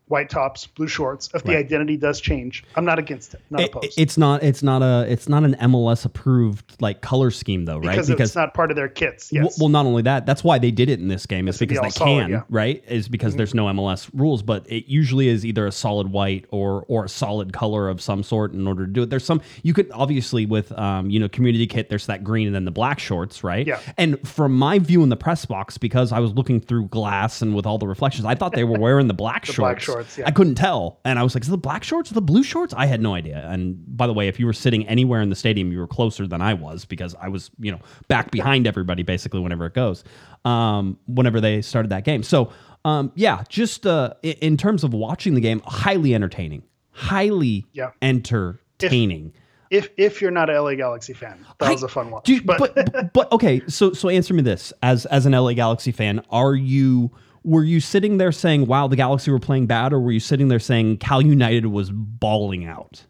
[0.08, 1.30] white tops, blue shorts.
[1.34, 1.64] If the Right.
[1.64, 3.40] identity does change, I'm not against it.
[3.50, 3.98] Not It- opposed.
[3.98, 4.42] it's not.
[4.42, 5.06] It's not a.
[5.10, 7.96] It's not an MLS approved like color scheme though, right?
[7.96, 9.30] because, it's not part of their kits.
[9.32, 9.58] Well- Yes.
[9.58, 11.48] Well, not only that, that's why they did it in this game.
[11.48, 12.36] Is because they solid, can, yeah.
[12.40, 12.54] Mm-hmm.
[12.54, 12.84] right?
[12.88, 16.84] Is because there's no MLS rules, but it usually is either a solid white or
[16.88, 19.10] or a solid color of some sort in order to do it.
[19.10, 21.88] There's some you could obviously with um you know community kit.
[21.88, 23.66] There's that green and then the black shorts, right?
[23.66, 23.78] Yeah.
[23.96, 27.54] And from my view in the press box, because I was looking through glass and
[27.54, 29.58] with all the reflections, I thought they were wearing the black shorts.
[29.58, 30.24] black shorts, yeah.
[30.26, 32.42] I couldn't tell, and I was like, "Is it the black shorts or the blue
[32.42, 33.46] shorts?" I had no idea.
[33.50, 36.26] And by the way, if you were sitting anywhere in the stadium, you were closer
[36.26, 40.04] than I was because I was, you know, back behind everybody basically whenever it goes.
[40.44, 42.50] Um, whenever they started that game, so
[42.84, 47.90] um, yeah, just uh, in terms of watching the game, highly entertaining, highly Yeah.
[48.02, 49.32] entertaining.
[49.70, 52.28] if if you're not a LA Galaxy fan, that I- was a fun watch.
[52.44, 56.22] But, but but okay, so so answer me this: as as an LA Galaxy fan,
[56.30, 57.10] are you
[57.44, 60.48] were you sitting there saying, "Wow, the Galaxy were playing bad," or were you sitting
[60.48, 63.04] there saying, "Cal United was bawling out"?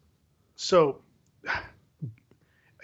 [0.56, 0.98] so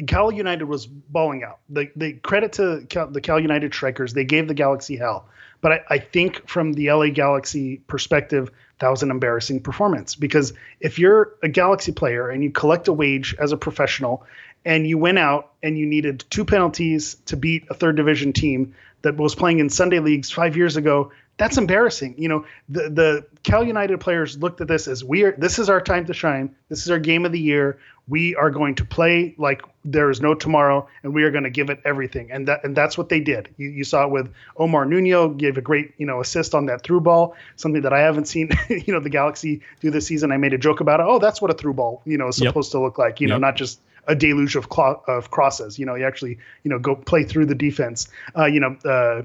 [0.07, 1.59] Cal United was bawling out.
[1.69, 5.29] The the credit to Cal, the Cal United strikers, they gave the Galaxy hell.
[5.61, 10.53] But I, I think from the LA Galaxy perspective, that was an embarrassing performance because
[10.79, 14.25] if you're a Galaxy player and you collect a wage as a professional
[14.65, 18.75] and you went out and you needed two penalties to beat a third division team
[19.03, 22.14] that was playing in Sunday leagues five years ago, that's embarrassing.
[22.18, 25.70] You know, the the Cal United players looked at this as we are this is
[25.70, 26.55] our time to shine.
[26.68, 27.79] This is our game of the year.
[28.09, 31.51] We are going to play like there is no tomorrow and we are going to
[31.51, 32.31] give it everything.
[32.33, 33.48] And that and that's what they did.
[33.59, 36.83] You, you saw it with Omar Nuno gave a great, you know, assist on that
[36.83, 40.33] through ball, something that I haven't seen, you know, the Galaxy do this season.
[40.33, 41.07] I made a joke about it.
[41.07, 42.48] Oh, that's what a through ball, you know, is Yep.
[42.51, 45.79] supposed to look like, you know, not just a deluge of clo- of crosses.
[45.79, 48.09] You know, you actually, you know, go play through the defense.
[48.37, 49.22] Uh, you know, uh,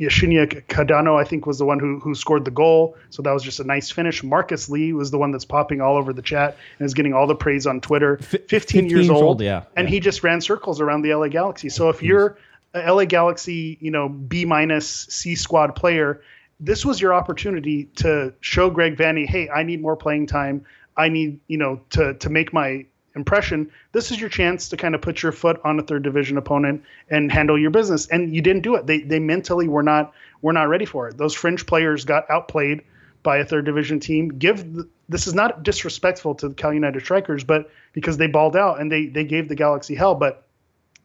[0.00, 2.96] Yashinia Cadano, I think, was the one who who scored the goal.
[3.10, 4.24] So that was just a nice finish.
[4.24, 7.26] Marcus Lee was the one that's popping all over the chat and is getting all
[7.26, 8.18] the praise on Twitter.
[8.18, 9.94] 15, 15 years years old, old, yeah, and yeah.
[9.94, 11.68] he just ran circles around the LA Galaxy.
[11.68, 12.36] So if you're
[12.74, 16.22] a LA Galaxy, you know, B minus C squad player,
[16.58, 20.64] this was your opportunity to show Greg Vanney, hey, I need more playing time.
[20.96, 22.86] I need, you know, to to make my
[23.18, 23.70] impression.
[23.92, 26.82] This is your chance to kind of put your foot on a third division opponent
[27.10, 28.06] and handle your business.
[28.06, 28.86] And you didn't do it.
[28.86, 31.18] They they mentally were not were not ready for it.
[31.18, 32.82] Those fringe players got outplayed
[33.22, 34.28] by a third division team.
[34.28, 38.56] Give th- this is not disrespectful to the Cal United Strikers, but because they balled
[38.56, 40.44] out and they they gave the Galaxy hell, but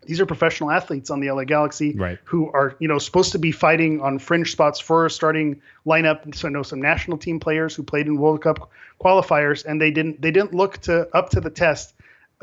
[0.05, 2.19] these are professional athletes on the LA Galaxy Right.
[2.25, 6.35] who are, you know, supposed to be fighting on fringe spots for a starting lineup.
[6.35, 9.91] So I know some national team players who played in World Cup qualifiers, and they
[9.91, 11.92] didn't they didn't look to up to the test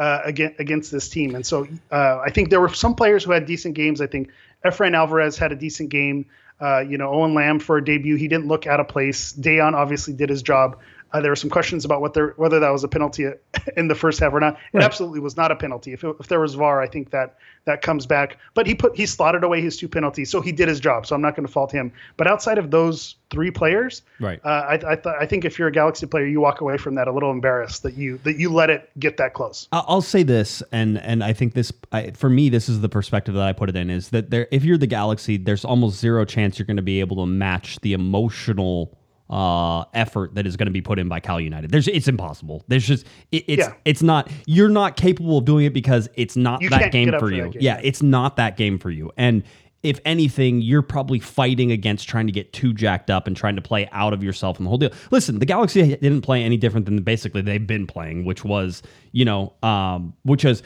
[0.01, 1.35] uh, against against this team.
[1.35, 4.01] And so uh, I think there were some players who had decent games.
[4.01, 4.31] I think
[4.65, 6.25] Efrain Alvarez had a decent game.
[6.59, 9.33] Uh, you know, Owen Lamb for a debut, he didn't look out of place.
[9.35, 10.79] Dejan obviously did his job.
[11.13, 13.27] Uh, there were some questions about what there, whether that was a penalty
[13.77, 14.59] in the first half or not.
[14.73, 15.93] It absolutely was not a penalty.
[15.93, 18.39] If, it, if there was VAR, I think that that comes back.
[18.55, 21.07] But he put he slotted away his two penalties, so he did his job.
[21.07, 21.93] So I'm not going to fault him.
[22.17, 24.41] But outside of those three players, Right.
[24.45, 26.95] uh, I I, th- I think if you're a Galaxy player, you walk away from
[26.95, 29.69] that a little embarrassed that you that you let it get that close.
[29.73, 33.35] I'll say this, and and I think this, I, for me, this is the perspective
[33.35, 36.25] that I put it in: is that there, if you're the Galaxy, there's almost zero
[36.25, 38.97] chance you're going to be able to match the emotional
[39.31, 41.71] uh, effort that is going to be put in by Cal United.
[41.71, 42.65] There's, it's impossible.
[42.69, 43.75] There's just, it, it's, Yeah.
[43.85, 44.29] it's not.
[44.47, 47.45] You're not capable of doing it because it's not You that game for for you.
[47.51, 47.63] game.
[47.63, 49.43] Yeah, it's not that game for you, and.
[49.83, 53.63] If anything, you're probably fighting against trying to get too jacked up and trying to
[53.63, 54.91] play out of yourself and the whole deal.
[55.11, 59.25] Listen, the Galaxy didn't play any different than basically they've been playing, which was, you
[59.25, 60.63] know, um, which was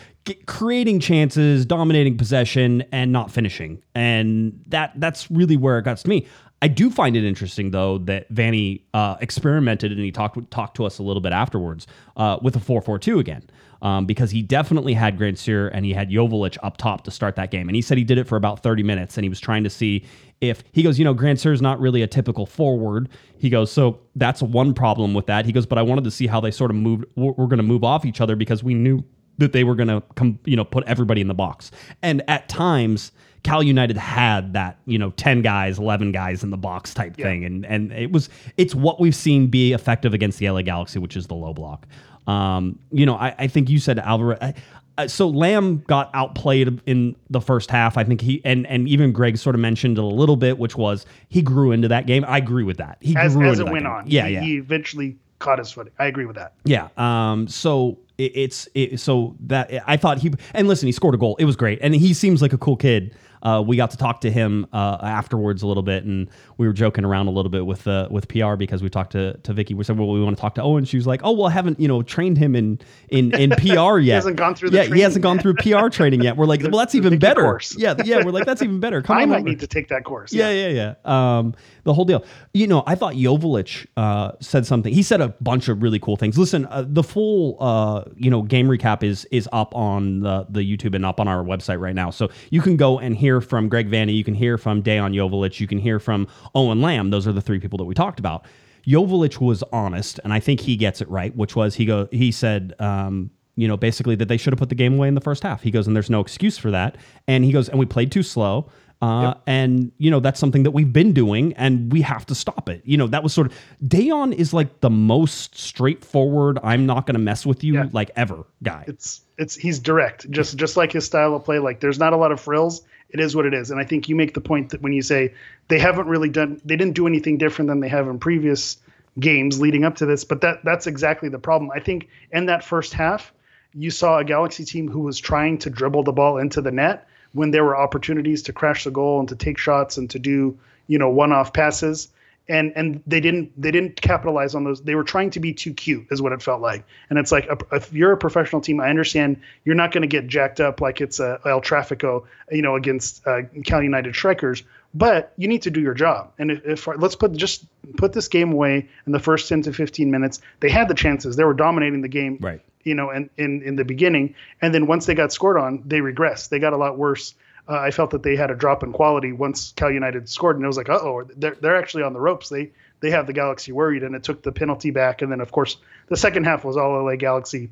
[0.46, 3.80] creating chances, dominating possession, and not finishing.
[3.94, 6.26] And that that's really where it got to me.
[6.64, 10.86] I do find it interesting though that Vanney uh, experimented and he talked talked to
[10.86, 13.42] us a little bit afterwards uh, with a four four two again.
[13.82, 17.50] um, because he definitely had Grandsir and he had Joveljic up top to start that
[17.50, 17.68] game.
[17.68, 19.70] And he said he did it for about 30 minutes and he was trying to
[19.70, 20.04] see
[20.40, 23.10] if he goes, you know, Grandsir is not really a typical forward.
[23.38, 25.44] He goes, so that's one problem with that.
[25.44, 27.62] He goes, but I wanted to see how they sort of moved, we're going to
[27.62, 29.04] move off each other because we knew
[29.38, 31.70] that they were going to come, you know, put everybody in the box.
[32.02, 33.12] And at times,
[33.44, 37.26] Cal United had that, you know, 10 guys, 11 guys in the box type Yeah.
[37.26, 37.44] thing.
[37.44, 41.16] And and it was it's what we've seen be effective against the LA Galaxy, which
[41.16, 41.86] is the low block.
[42.26, 44.38] Um, you know, I, I think you said Alvarez.
[44.40, 44.54] I,
[44.96, 47.98] I- so Lamb got outplayed in the first half.
[47.98, 50.76] I think he and and even Greg sort of mentioned it a little bit, which
[50.76, 52.24] was he grew into that game.
[52.28, 52.98] I agree with that.
[53.00, 53.92] He as grew as it went game.
[53.92, 54.04] on.
[54.06, 54.40] Yeah, he, yeah.
[54.42, 55.92] He eventually caught his footing.
[55.98, 56.52] I agree with that.
[56.64, 56.88] Yeah.
[56.96, 57.48] Um.
[57.48, 61.34] So it, it's it, so that I thought he and listen, he scored a goal.
[61.40, 63.16] It was great, and he seems like a cool kid.
[63.44, 66.28] Uh, we got to talk to him uh, afterwards a little bit, and
[66.58, 69.36] we were joking around a little bit with uh, with PR because we talked to
[69.38, 69.74] to Vicky.
[69.74, 71.50] We said, "Well, we want to talk to Owen." She was like, "Oh, well, I
[71.50, 74.02] haven't you know trained him in in in PR yet.
[74.02, 76.62] He hasn't gone through the yeah, he hasn't gone through PR training yet." We're like,
[76.62, 77.76] "Well, that's even better." course.
[77.78, 78.24] Yeah, yeah.
[78.24, 79.48] We're like, "That's even better." Come I on, might over.
[79.50, 80.32] need to take that course.
[80.32, 81.38] Yeah, yeah, yeah.
[81.38, 81.54] Um,
[81.84, 82.24] the whole deal.
[82.52, 84.92] You know, I thought Joveljic uh, said something.
[84.92, 86.38] He said a bunch of really cool things.
[86.38, 90.60] Listen, uh, the full uh, you know game recap is is up on the the
[90.60, 92.10] YouTube and up on our website right now.
[92.10, 94.14] So you can go and hear from Greg Vanney.
[94.16, 95.60] You can hear from Dejan Joveljic.
[95.60, 97.10] You can hear from Owen Lamb.
[97.10, 98.44] Those are the three people that we talked about.
[98.86, 101.34] Joveljic was honest, and I think he gets it right.
[101.36, 102.74] Which was he go he said.
[102.78, 105.44] Um, you know, basically that they should have put the game away in the first
[105.44, 105.62] half.
[105.62, 106.96] He goes, and there's no excuse for that.
[107.28, 108.68] And he goes, and we played too slow.
[109.00, 112.68] Uh, And you know that's something that we've been doing, and we have to stop
[112.68, 112.82] it.
[112.84, 116.58] You know that was sort of Dejan is like the most straightforward.
[116.64, 117.88] I'm not going to mess with you Yeah.
[117.92, 118.84] like ever guy.
[118.88, 121.58] It's it's he's direct, just just like his style of play.
[121.60, 122.82] Like there's not a lot of frills.
[123.10, 123.70] It is what it is.
[123.70, 125.34] And I think you make the point that when you say
[125.68, 128.78] they haven't really done, they didn't do anything different than they have in previous
[129.20, 130.24] games leading up to this.
[130.24, 131.70] But that that's exactly the problem.
[131.70, 133.32] I think in that first half,
[133.72, 137.06] you saw a Galaxy team who was trying to dribble the ball into the net
[137.32, 140.58] when there were opportunities to crash the goal and to take shots and to do
[140.86, 142.08] you know one-off passes
[142.48, 145.72] and and they didn't they didn't capitalize on those they were trying to be too
[145.72, 148.80] cute is what it felt like and it's like a, if you're a professional team
[148.80, 152.60] i understand you're not going to get jacked up like it's a el trafico you
[152.62, 156.64] know against uh, cal united strikers but you need to do your job and if,
[156.66, 157.64] if let's put just
[157.96, 161.36] put this game away in the first 10 to 15 minutes they had the chances
[161.36, 162.60] they were dominating the game Right.
[162.84, 164.34] you know, in, in, in the beginning.
[164.60, 166.50] And then once they got scored on, they regressed.
[166.50, 167.34] They got a lot worse.
[167.66, 170.64] Uh, I felt that they had a drop in quality once Cal United scored, and
[170.64, 172.48] it was like, oh, they're, they're actually on the ropes.
[172.48, 175.22] They they have the Galaxy worried, and it took the penalty back.
[175.22, 177.70] And then, of course, the second half was all LA Galaxy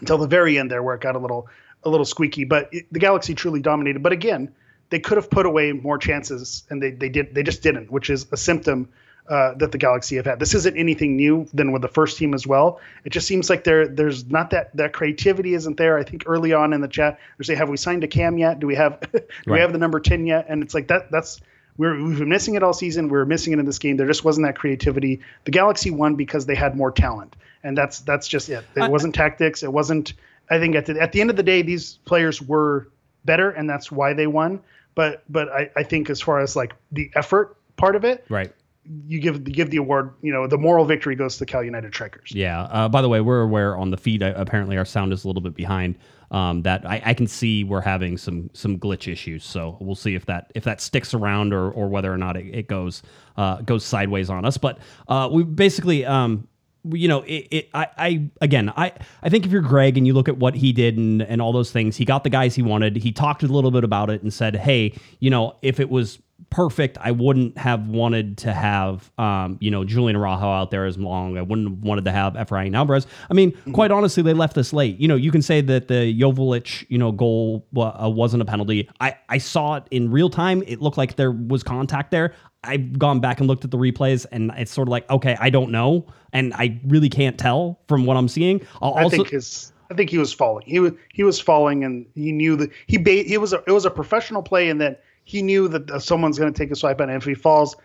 [0.00, 1.48] until the very end there, where it got a little
[1.84, 2.44] a little squeaky.
[2.44, 4.02] But it, the Galaxy truly dominated.
[4.02, 4.54] But again,
[4.88, 8.08] they could have put away more chances, and they they did they just didn't, which
[8.08, 8.88] is a symptom
[9.30, 10.40] uh, that the Galaxy have had.
[10.40, 12.80] This isn't anything new than with the first team as well.
[13.04, 15.96] It just seems like there there's not that that creativity isn't there.
[15.96, 18.58] I think early on in the chat they say, "Have we signed a Cam yet?
[18.58, 21.40] Do we have do we have the number ten yet?" And it's like that that's.
[21.76, 23.08] We're, we've been missing it all season.
[23.08, 23.96] We are missing it in this game.
[23.96, 25.20] There just wasn't that creativity.
[25.44, 28.64] The Galaxy won because they had more talent, and that's that's just it.
[28.76, 29.62] It wasn't tactics.
[29.62, 30.12] It wasn't.
[30.50, 32.88] I think at the at the end of the day, these players were
[33.24, 34.60] better, and that's why they won.
[34.94, 38.52] But but I, I think as far as like the effort part of it, Right.
[38.84, 40.14] You give give the award.
[40.22, 42.32] You know, the moral victory goes to the Cal United Strikers.
[42.32, 42.62] Yeah.
[42.62, 44.22] Uh, by the way, we're aware on the feed.
[44.22, 45.98] Uh, apparently, our sound is a little bit behind.
[46.30, 49.44] Um, that I, I can see we're having some some glitch issues.
[49.44, 52.46] So we'll see if that if that sticks around or or whether or not it,
[52.54, 53.02] it goes
[53.36, 54.56] uh, goes sideways on us.
[54.56, 56.04] But uh, we basically.
[56.04, 56.46] Um,
[56.84, 60.12] you know, it, it I, I again, I, I think if you're Greg and you
[60.12, 62.62] look at what he did and, and all those things, he got the guys he
[62.62, 62.96] wanted.
[62.96, 66.18] He talked a little bit about it and said, hey, you know, if it was
[66.48, 70.98] perfect, I wouldn't have wanted to have, um, you know, Julian Araujo out there as
[70.98, 71.38] long.
[71.38, 73.06] I wouldn't have wanted to have Efrain Alvarez.
[73.30, 74.98] I mean, quite honestly, they left this late.
[74.98, 78.88] You know, you can say that the Joveljic, you know, goal uh, wasn't a penalty.
[79.00, 80.62] I, I saw it in real time.
[80.66, 82.34] It looked like there was contact there.
[82.62, 85.50] I've gone back and looked at the replays, and it's sort of like, okay, I
[85.50, 88.60] don't know, and I really can't tell from what I'm seeing.
[88.82, 90.66] I'll I also, think his I think he was falling.
[90.66, 93.72] He was he was falling, and he knew that he ba- he was a, it
[93.72, 96.76] was a professional play, and that he knew that uh, someone's going to take a
[96.76, 97.16] swipe at him.
[97.16, 97.76] If he falls,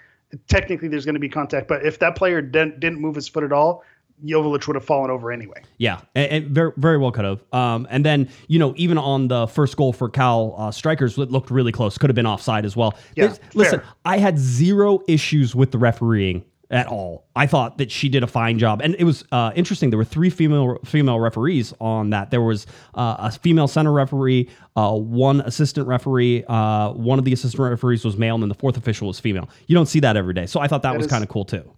[0.48, 1.68] technically there's going to be contact.
[1.68, 3.84] But if that player didn't didn't move his foot at all,
[4.24, 5.62] Joveljic would have fallen over anyway.
[5.78, 7.44] Yeah, and, and very very well could have.
[7.52, 11.32] Um, and then you know even on the first goal for Cal uh, strikers, it
[11.32, 11.98] looked really close.
[11.98, 12.98] Could have been offside as well.
[13.16, 13.82] Yeah, listen.
[14.06, 17.28] I had zero issues with the refereeing at all.
[17.36, 19.90] I thought that she did a fine job, and it was uh, interesting.
[19.90, 22.32] There were three female female referees on that.
[22.32, 26.44] There was uh, a female center referee, uh, one assistant referee.
[26.46, 29.50] Uh, one of the assistant referees was male, and then the fourth official was female.
[29.68, 31.46] You don't see that every day, so I thought that, That was kind of cool
[31.46, 31.70] too.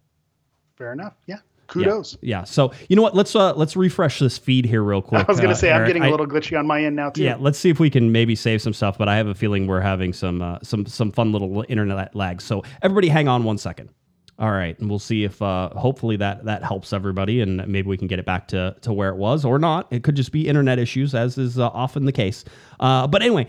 [0.75, 1.15] Fair enough.
[1.25, 1.39] Yeah.
[1.67, 2.17] Kudos.
[2.21, 2.43] Yeah.
[2.43, 3.15] So you know what?
[3.15, 5.27] Let's uh let's refresh this feed here real quick.
[5.27, 5.87] I was going uh, to say I'm Eric.
[5.89, 7.23] getting a I- little glitchy on my end now too.
[7.23, 8.97] Yeah, let's see if we can maybe save some stuff.
[8.97, 12.41] But I have a feeling we're having some uh, some some fun little internet lag.
[12.41, 13.89] So everybody, hang on one second.
[14.39, 17.97] All right, and we'll see if uh, hopefully that that helps everybody, and maybe we
[17.97, 19.87] can get it back to to where it was, or not.
[19.91, 22.45] It could just be internet issues, as is uh, often the case.
[22.79, 23.47] Uh, but anyway,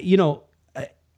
[0.00, 0.44] you know.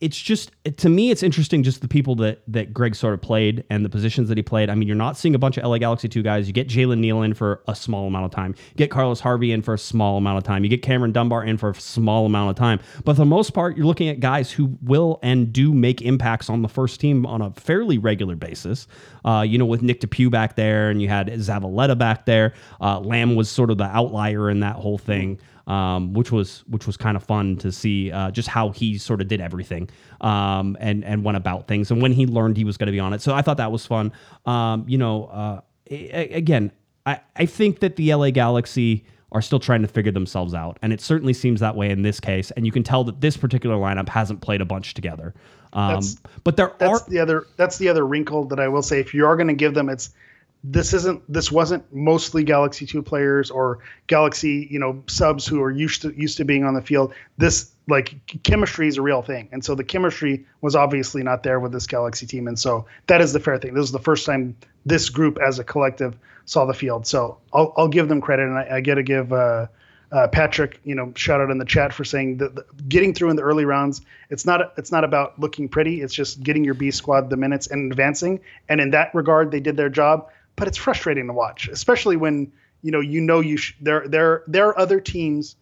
[0.00, 3.64] It's just to me, it's interesting just the people that that Greg sort of played
[3.70, 4.68] and the positions that he played.
[4.68, 6.46] I mean, you're not seeing a bunch of LA Galaxy two guys.
[6.46, 8.54] You get Jalen Neal in for a small amount of time.
[8.70, 10.64] You get Carlos Harvey in for a small amount of time.
[10.64, 12.80] You get Cameron Dunbar in for a small amount of time.
[13.04, 16.50] But for the most part, you're looking at guys who will and do make impacts
[16.50, 18.86] on the first team on a fairly regular basis.
[19.24, 22.52] Uh, you know, with Nick DePew back there, and you had Zavaleta back there.
[22.80, 26.86] Uh, Lamb was sort of the outlier in that whole thing um, which was which
[26.86, 29.88] was kind of fun to see uh, just how he sort of did everything
[30.20, 33.00] um, and and went about things and when he learned he was going to be
[33.00, 33.22] on it.
[33.22, 34.12] So I thought that was fun.
[34.46, 36.72] Um, you know, uh, a- again,
[37.06, 40.92] I I think that the LA Galaxy are still trying to figure themselves out, and
[40.92, 42.50] it certainly seems that way in this case.
[42.52, 45.34] And you can tell that this particular lineup hasn't played a bunch together.
[45.72, 46.02] Um,
[46.44, 47.46] but there That's are the other.
[47.56, 49.00] That's the other wrinkle that I will say.
[49.00, 50.10] If you are going to give them, it's
[50.66, 51.22] this isn't.
[51.30, 56.18] This wasn't mostly Galaxy Two players or Galaxy, you know, subs who are used to
[56.18, 57.12] used to being on the field.
[57.36, 61.60] This like chemistry is a real thing, and so the chemistry was obviously not there
[61.60, 63.74] with this Galaxy team, and so that is the fair thing.
[63.74, 67.74] This is the first time this group as a collective saw the field, so I'll
[67.76, 69.32] I'll give them credit, and I, I got to give.
[69.32, 69.66] Uh,
[70.12, 73.30] uh, Patrick, you know, shout out in the chat for saying that the, getting through
[73.30, 74.00] in the early rounds,
[74.30, 76.02] it's not it's not about looking pretty.
[76.02, 78.38] It's just getting your B squad the minutes and advancing.
[78.68, 80.30] And in that regard, they did their job.
[80.56, 84.42] But it's frustrating to watch, especially when you know you know you sh- there there
[84.46, 85.56] there are other teams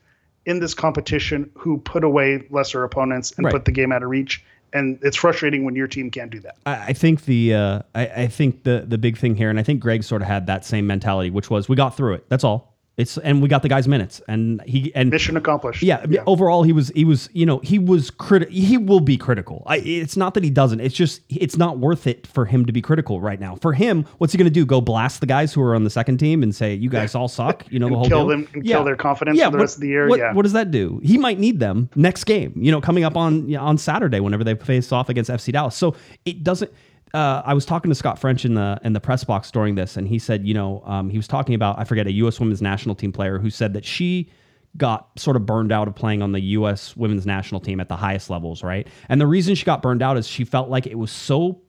[0.44, 3.52] in this competition who put away lesser opponents and Right.
[3.52, 4.44] put the game out of reach.
[4.74, 6.56] And it's frustrating when your team can't do that.
[6.66, 9.62] I I think the uh, I, I think the the big thing here, and I
[9.62, 12.24] think Greg sort of had that same mentality, which was we got through it.
[12.30, 12.71] That's all.
[12.98, 15.82] It's and we got the guys minutes, and he and Mission accomplished.
[15.82, 19.62] yeah, overall he was he was you know he was criti- he will be critical.
[19.66, 20.78] I, it's not that he doesn't.
[20.80, 23.56] It's just it's not worth it for him to be critical right now.
[23.56, 24.66] For him, what's he going to do?
[24.66, 27.28] Go blast the guys who are on the second team and say you guys all
[27.28, 27.64] suck?
[27.72, 28.28] You know the whole kill deal?
[28.28, 30.06] them- and kill their confidence for the what- rest of the year?
[30.08, 30.34] What, Yeah.
[30.34, 31.00] what does that do?
[31.02, 32.52] He might need them next game.
[32.56, 35.50] You know, coming up on you know, on Saturday whenever they face off against FC
[35.50, 35.74] Dallas.
[35.74, 36.70] So it doesn't.
[37.14, 39.96] Uh, I was talking to Scott French in the in the press box during this,
[39.96, 42.40] and he said, you know, um, he was talking about I forget a U.S.
[42.40, 44.30] Women's National Team player who said that she
[44.78, 46.96] got sort of burned out of playing on the U.S.
[46.96, 48.86] Women's National Team at the highest levels, right?
[49.08, 51.60] And the reason she got burned out is she felt like it was so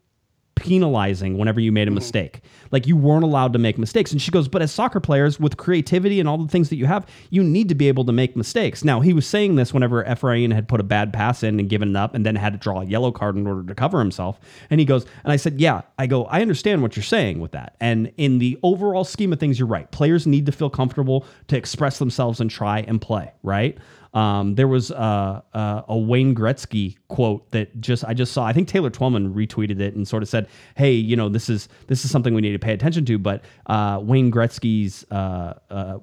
[0.55, 1.95] penalizing whenever you made a mm-hmm.
[1.95, 2.41] mistake.
[2.71, 4.11] Like you weren't allowed to make mistakes.
[4.11, 6.85] And she goes, but as soccer players with creativity and all the things that you
[6.85, 8.83] have, you need to be able to make mistakes.
[8.83, 11.89] Now, he was saying this whenever Efrain had put a bad pass in and given
[11.89, 14.39] it up and then had to draw a yellow card in order to cover himself.
[14.69, 17.51] And he goes, and I said, yeah, I go, I understand what you're saying with
[17.51, 17.75] that.
[17.79, 19.89] And in the overall scheme of things, you're right.
[19.91, 23.77] Players need to feel comfortable to express themselves and try and play, right?
[24.13, 28.45] Um, there was uh, uh, a Wayne Gretzky quote that just I just saw.
[28.45, 31.67] I think Taylor Twellman retweeted it and sort of said, "Hey, you know, this is
[31.87, 35.99] this is something we need to pay attention to." But uh, Wayne Gretzky's uh,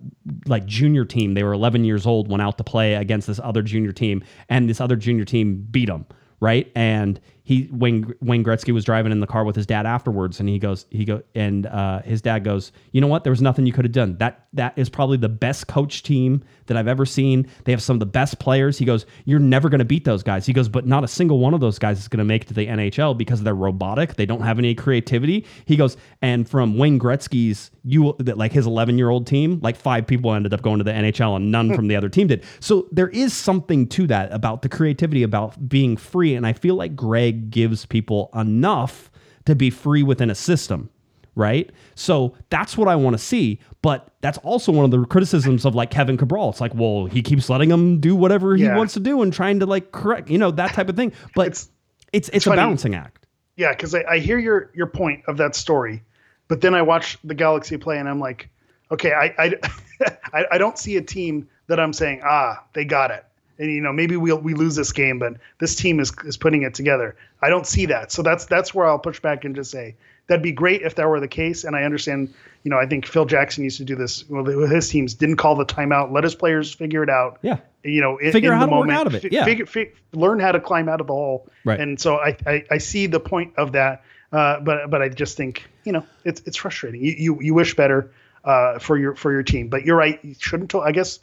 [0.47, 3.63] like junior team, they were 11 years old, went out to play against this other
[3.63, 6.05] junior team, and this other junior team beat them,
[6.41, 6.71] right?
[6.75, 10.49] And he Wayne Wayne Gretzky was driving in the car with his dad afterwards, and
[10.49, 13.25] he goes he go and uh, his dad goes, you know what?
[13.25, 14.17] There was nothing you could have done.
[14.19, 17.49] That that is probably the best coach team that I've ever seen.
[17.65, 18.79] They have some of the best players.
[18.79, 20.47] He goes, you're never going to beat those guys.
[20.47, 22.49] He goes, but not a single one of those guys is going to make it
[22.49, 24.15] to the NHL because they're robotic.
[24.15, 25.47] They don't have any creativity.
[25.65, 29.77] He goes, and from Wayne Gretzky's you that like his 11 year old team, like
[29.77, 32.45] five people ended up going to the NHL and none from the other team did.
[32.61, 36.75] So there is something to that about the creativity about being free, and I feel
[36.75, 39.11] like Greg gives people enough
[39.47, 40.91] to be free within a system
[41.37, 41.71] right?
[41.95, 43.61] So that's what I want to see.
[43.83, 46.51] But that's also one of the criticisms of like Kevin Cabral.
[46.51, 48.77] It's like, well, he keeps letting him do whatever he Yeah.
[48.77, 51.13] wants to do and trying to like correct, you know, that type of thing.
[51.37, 51.69] But It's-
[52.13, 52.59] it's it's, a funny.
[52.61, 53.27] balancing act.
[53.57, 56.03] Yeah, because I, I hear your your point of that story,
[56.49, 58.51] but then I watch the Galaxy play and I'm like,
[58.91, 59.55] okay, I I,
[60.35, 63.25] I, I don't see a team that I'm saying ah they got it,
[63.61, 66.63] and you know maybe we'll we lose this game, but this team is is putting
[66.63, 67.15] it together.
[67.43, 69.95] I don't see that, so that's that's where I'll push back and just say
[70.27, 71.65] that'd be great if that were the case.
[71.65, 74.89] And I understand, you know, I think Phil Jackson used to do this with his
[74.89, 77.57] teams, didn't call the timeout, let his players figure it out Yeah.
[77.83, 79.45] you know, in, Figure in out the how to work moment, out of it, yeah.
[79.45, 81.49] figure, fi- learn how to climb out of the hole.
[81.65, 81.81] Right.
[81.81, 85.37] And so I, I, I see the point of that, uh, but but I just
[85.37, 87.05] think you know it's it's frustrating.
[87.05, 88.13] You you, you wish better
[88.45, 90.21] uh, for your for your team, but you're right.
[90.23, 90.73] You shouldn't.
[90.77, 91.19] I guess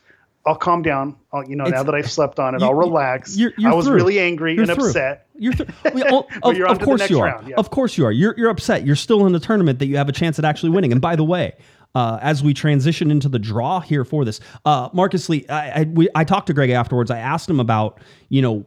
[0.48, 1.16] I'll calm down.
[1.34, 3.38] I'll, you know, now that I've slept on it, you- I'll relax.
[3.38, 3.96] you're- you're I was through.
[3.96, 4.88] really angry You're and through.
[4.88, 5.28] upset.
[5.38, 7.44] You're th- well, of, you're of on to the course you are.
[7.48, 7.56] yeah.
[7.58, 8.12] Of course you are.
[8.12, 8.86] You're, you're upset.
[8.86, 10.92] You're still in the tournament that you have a chance at actually winning.
[10.92, 11.54] And by the way,
[11.96, 15.84] uh, as we transition into the draw here for this, uh, Marcus Lee, I, I,
[15.84, 17.10] we, I talked to Greg afterwards.
[17.12, 18.66] I asked him about you know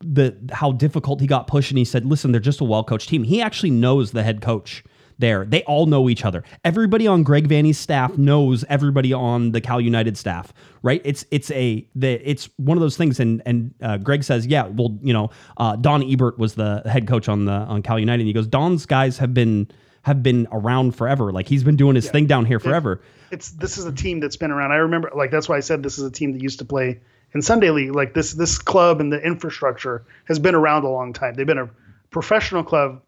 [0.00, 3.08] the how difficult he got pushed, and he said, "Listen, they're just a well coached
[3.08, 4.82] team." He actually knows the head coach
[5.18, 5.44] there.
[5.44, 6.44] They all know each other.
[6.64, 10.52] Everybody on Greg Vanney's staff knows everybody on the Cal United staff,
[10.82, 11.00] right?
[11.04, 13.20] It's it's a the it's one of those things.
[13.20, 17.06] And and uh, Greg says, yeah, well, you know, uh, Don Ebert was the head
[17.06, 18.20] coach on the on Cal United.
[18.20, 19.68] And he goes, Don's guys have been
[20.02, 21.32] have been around forever.
[21.32, 22.12] Like he's been doing his yeah.
[22.12, 23.00] thing down here forever.
[23.30, 24.72] It's this is a team that's been around.
[24.72, 27.00] I remember like that's why I said this is a team that used to play
[27.34, 27.94] in Sunday League.
[27.94, 31.34] Like this this club and the infrastructure has been around a long time.
[31.34, 31.70] They've been a
[32.10, 33.00] professional club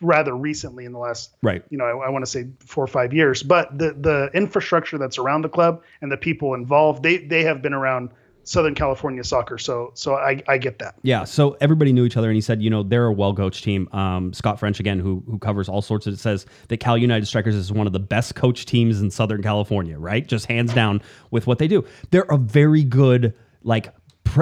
[0.00, 1.62] rather recently in the last right.
[1.70, 4.98] you know I, I want to say four or five years but the the infrastructure
[4.98, 8.10] that's around the club and the people involved they they have been around
[8.42, 10.94] Southern California soccer so so I, I get that.
[11.02, 13.64] Yeah so everybody knew each other and he said you know they're a well coached
[13.64, 13.88] team.
[13.92, 17.26] Um, Scott French again who who covers all sorts of it says that Cal United
[17.26, 20.26] Strikers is one of the best coached teams in Southern California right?
[20.26, 21.84] Just hands down with what they do.
[22.10, 23.92] They're a very good like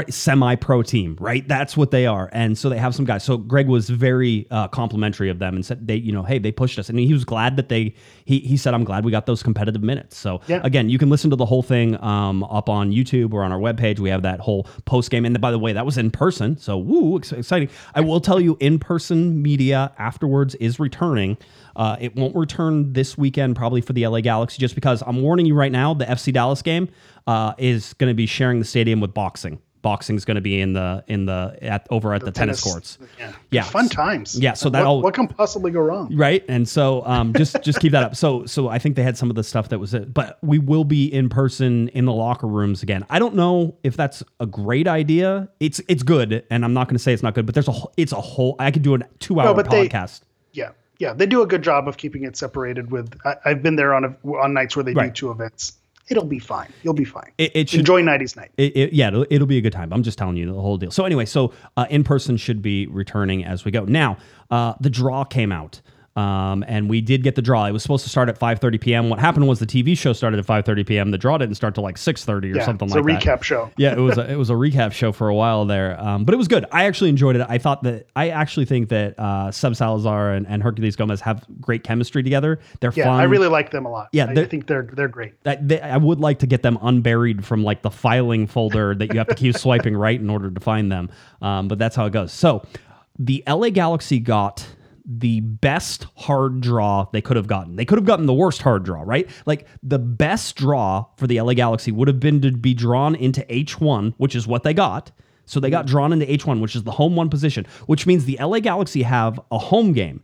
[0.09, 1.47] semi-pro team, right?
[1.47, 3.25] That's what they are, and so they have some guys.
[3.25, 6.53] So Greg was very uh, complimentary of them and said they, you know, hey, they
[6.53, 7.95] pushed us, and he was glad that they.
[8.25, 10.17] He he said, I'm glad we got those competitive minutes.
[10.17, 10.61] So yeah.
[10.65, 13.59] again, you can listen to the whole thing um, up on YouTube or on our
[13.59, 13.99] webpage.
[13.99, 16.77] We have that whole post game, and by the way, that was in person, so
[16.79, 17.69] woo, exciting.
[17.95, 21.37] I will tell you, in person media afterwards is returning.
[21.77, 25.47] Uh, it won't return this weekend, probably for the LA Galaxy, just because I'm warning
[25.47, 25.95] you right now.
[25.95, 26.89] The FC Dallas game
[27.27, 30.73] uh, is going to be sharing the stadium with boxing boxing's going to be in
[30.73, 32.99] the in the at over at the, the tennis, tennis, courts.
[33.19, 34.37] Yeah, yeah, fun times.
[34.37, 36.45] Yeah, so that what, all what can possibly go wrong, right?
[36.49, 38.17] And so um, just just keep that up.
[38.17, 40.59] So so I think they had some of the stuff that was it, but we
[40.59, 43.05] will be in person in the locker rooms again.
[43.11, 45.49] I don't know if that's a great idea.
[45.61, 47.75] It's it's good, and I'm not going to say it's not good, but there's a
[47.97, 48.57] it's a whole.
[48.59, 50.21] I could do a two hour no, podcast.
[50.21, 52.91] They, yeah, yeah, they do a good job of keeping it separated.
[52.91, 55.13] With I, have been there on a, on nights where they right.
[55.15, 55.75] do two events
[56.09, 56.73] it'll be fine.
[56.83, 57.31] You'll be fine.
[57.39, 58.51] It, it should, Enjoy nighty's night.
[58.57, 59.93] It, it, yeah, it'll, it'll, be a good time.
[59.93, 60.91] I'm just telling you the whole deal.
[60.91, 63.85] So anyway, so uh, in person should be returning as we go.
[63.85, 64.19] Now,
[64.51, 65.81] uh, the draw came out.
[66.17, 67.65] Um, and we did get the draw.
[67.67, 69.09] It was supposed to start at 5:30 p.m.
[69.09, 71.11] What happened was the TV show started at 5:30 p.m.
[71.11, 73.15] The draw didn't start till like 6:30 or yeah, something like that.
[73.15, 73.71] It's a recap show.
[73.77, 76.33] yeah, it was a, it was a recap show for a while there, um, but
[76.33, 76.67] it was good.
[76.71, 77.45] I actually enjoyed it.
[77.49, 81.45] I thought that I actually think that uh, Seb Salazar and, and Herculez Gomez have
[81.61, 82.61] great chemistry together.
[82.79, 83.21] They're yeah, fun.
[83.21, 84.09] I really like them a lot.
[84.13, 85.35] Yeah, I think they're they're great.
[85.45, 89.13] I, they, I would like to get them unburied from like the filing folder that
[89.13, 91.11] you have to keep swiping right in order to find them.
[91.43, 92.33] Um, but that's how it goes.
[92.33, 92.65] So
[93.19, 94.65] the LA Galaxy got
[95.05, 97.77] the best hard draw they could have gotten.
[97.77, 99.29] They could have gotten the worst hard draw, right?
[99.45, 103.43] Like the best draw for the LA Galaxy would have been to be drawn into
[103.43, 105.11] H1, which is what they got.
[105.47, 108.39] So they got drawn into H1, which is the home one position, which means the
[108.41, 110.23] LA Galaxy have a home game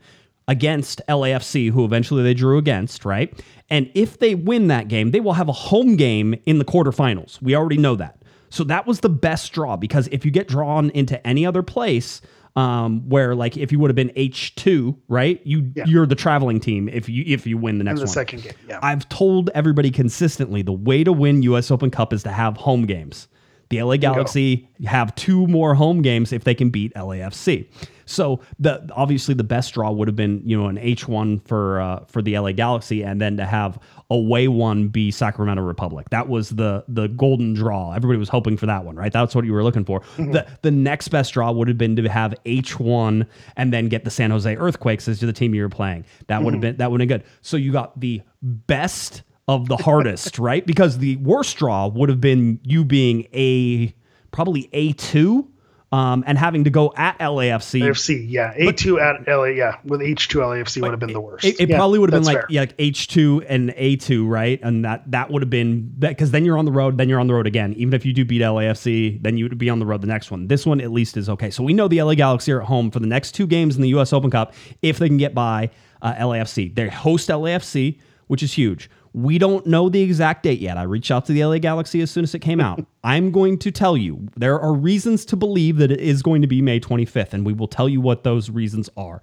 [0.49, 3.39] against LAFC, who eventually they drew against, right?
[3.69, 7.41] And if they win that game, they will have a home game in the quarterfinals.
[7.43, 8.21] We already know that.
[8.49, 12.21] So that was the best draw because if you get drawn into any other place,
[12.57, 15.41] um, where like if you would have been H two, right?
[15.45, 15.85] You yeah.
[15.87, 18.13] you're the traveling team if you if you win the next the one.
[18.13, 18.53] second game.
[18.69, 18.81] Yeah.
[18.83, 21.71] I've told everybody consistently the way to win U.S.
[21.71, 23.29] Open Cup is to have home games.
[23.71, 27.67] The LA Galaxy have two more home games if they can beat LAFC.
[28.11, 31.81] So the obviously the best draw would have been you know an H one for
[31.81, 33.79] uh, for the LA Galaxy, and then to have
[34.11, 36.11] away one be Sacramento Republic.
[36.11, 37.93] That was the the golden draw.
[37.93, 39.13] Everybody was hoping for that one, right?
[39.13, 40.01] That's what you were looking for.
[40.01, 40.33] Mm-hmm.
[40.33, 44.05] The the next best draw would have been to have H one and then get
[44.05, 46.05] the San Jose Earthquakes as the team you were playing.
[46.27, 46.71] That would have mm-hmm.
[46.71, 47.27] been that would have been good.
[47.43, 50.65] So you got the best of the hardest, right?
[50.65, 53.93] Because the worst draw would have been you being a
[54.31, 55.51] probably A two
[55.91, 57.83] um, and having to go at LAFC.
[57.83, 61.21] LAFC, yeah, A two at LA, yeah, with H two LAFC would have been the
[61.21, 61.45] worst.
[61.45, 62.47] It, it yeah, probably would have been like fair.
[62.49, 64.61] yeah, like H two and A two, right?
[64.63, 67.27] And that that would have been because then you're on the road, then you're on
[67.27, 67.73] the road again.
[67.73, 70.31] Even if you do beat LAFC, then you would be on the road the next
[70.31, 70.47] one.
[70.47, 71.51] This one at least is okay.
[71.51, 73.83] So we know the LA Galaxy are at home for the next two games in
[73.83, 74.13] the U.S.
[74.13, 75.71] Open Cup if they can get by
[76.03, 76.73] uh, LAFC.
[76.73, 77.99] They host LAFC,
[78.29, 78.89] which is huge.
[79.13, 80.77] We don't know the exact date yet.
[80.77, 82.85] I reached out to the LA Galaxy as soon as it came out.
[83.05, 86.47] I'm going to tell you there are reasons to believe that it is going to
[86.47, 89.21] be May 25th, and we will tell you what those reasons are.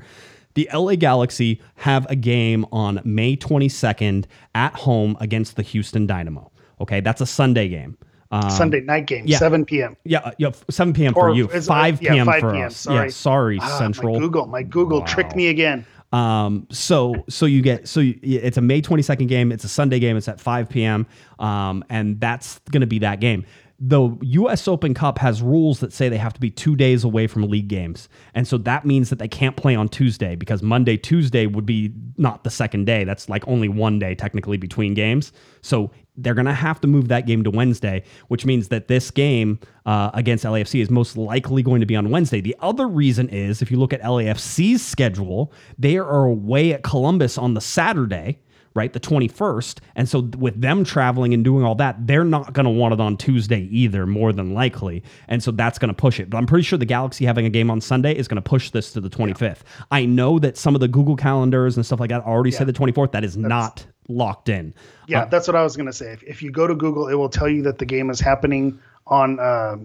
[0.55, 4.25] The LA Galaxy have a game on May 22nd
[4.55, 6.51] at home against the Houston Dynamo.
[6.81, 7.97] Okay, that's a Sunday game.
[8.29, 9.95] Um, Sunday night game, yeah, 7 p.m.
[10.03, 11.13] Yeah, uh, yeah, 7 p.m.
[11.15, 12.15] Or for you, 5 p.m.
[12.15, 12.75] Yeah, 5 for us.
[12.75, 13.05] Sorry.
[13.05, 14.15] Yeah, sorry, ah, Central.
[14.15, 15.05] My Google, my Google wow.
[15.05, 15.85] tricked me again.
[16.13, 19.51] Um, so so you get so you, it's a May 22nd game.
[19.51, 20.15] It's a Sunday game.
[20.17, 21.05] It's at 5 p.m.
[21.39, 23.45] Um, and that's going to be that game.
[23.79, 27.27] the US Open Cup has rules that say they have to be two days away
[27.27, 28.09] from league games.
[28.33, 31.93] And so that means that they can't play on Tuesday because Monday, Tuesday would be
[32.17, 33.03] not the second day.
[33.03, 35.31] That's like only one day technically between games.
[35.61, 39.11] So they're going to have to move that game to Wednesday, which means that this
[39.11, 42.41] game uh, against LAFC is most likely going to be on Wednesday.
[42.41, 47.37] The other reason is if you look at LAFC's schedule, they are away at Columbus
[47.37, 48.39] on the Saturday
[48.77, 48.93] right?
[48.93, 49.79] The 21st.
[49.95, 53.01] And so with them traveling and doing all that, they're not going to want it
[53.01, 55.03] on Tuesday either, more than likely.
[55.27, 56.29] And so that's going to push it.
[56.29, 58.69] But I'm pretty sure the Galaxy having a game on Sunday is going to push
[58.69, 59.41] this to the 25th.
[59.41, 59.55] Yeah.
[59.89, 62.59] I know that some of the Google calendars and stuff like that already yeah.
[62.59, 63.13] said the 24th.
[63.13, 64.73] That is that's, not locked in.
[65.07, 66.11] Yeah, uh, that's what I was going to say.
[66.11, 68.79] If, if, you go to Google, it will tell you that the game is happening
[69.05, 69.39] on.
[69.39, 69.77] Uh,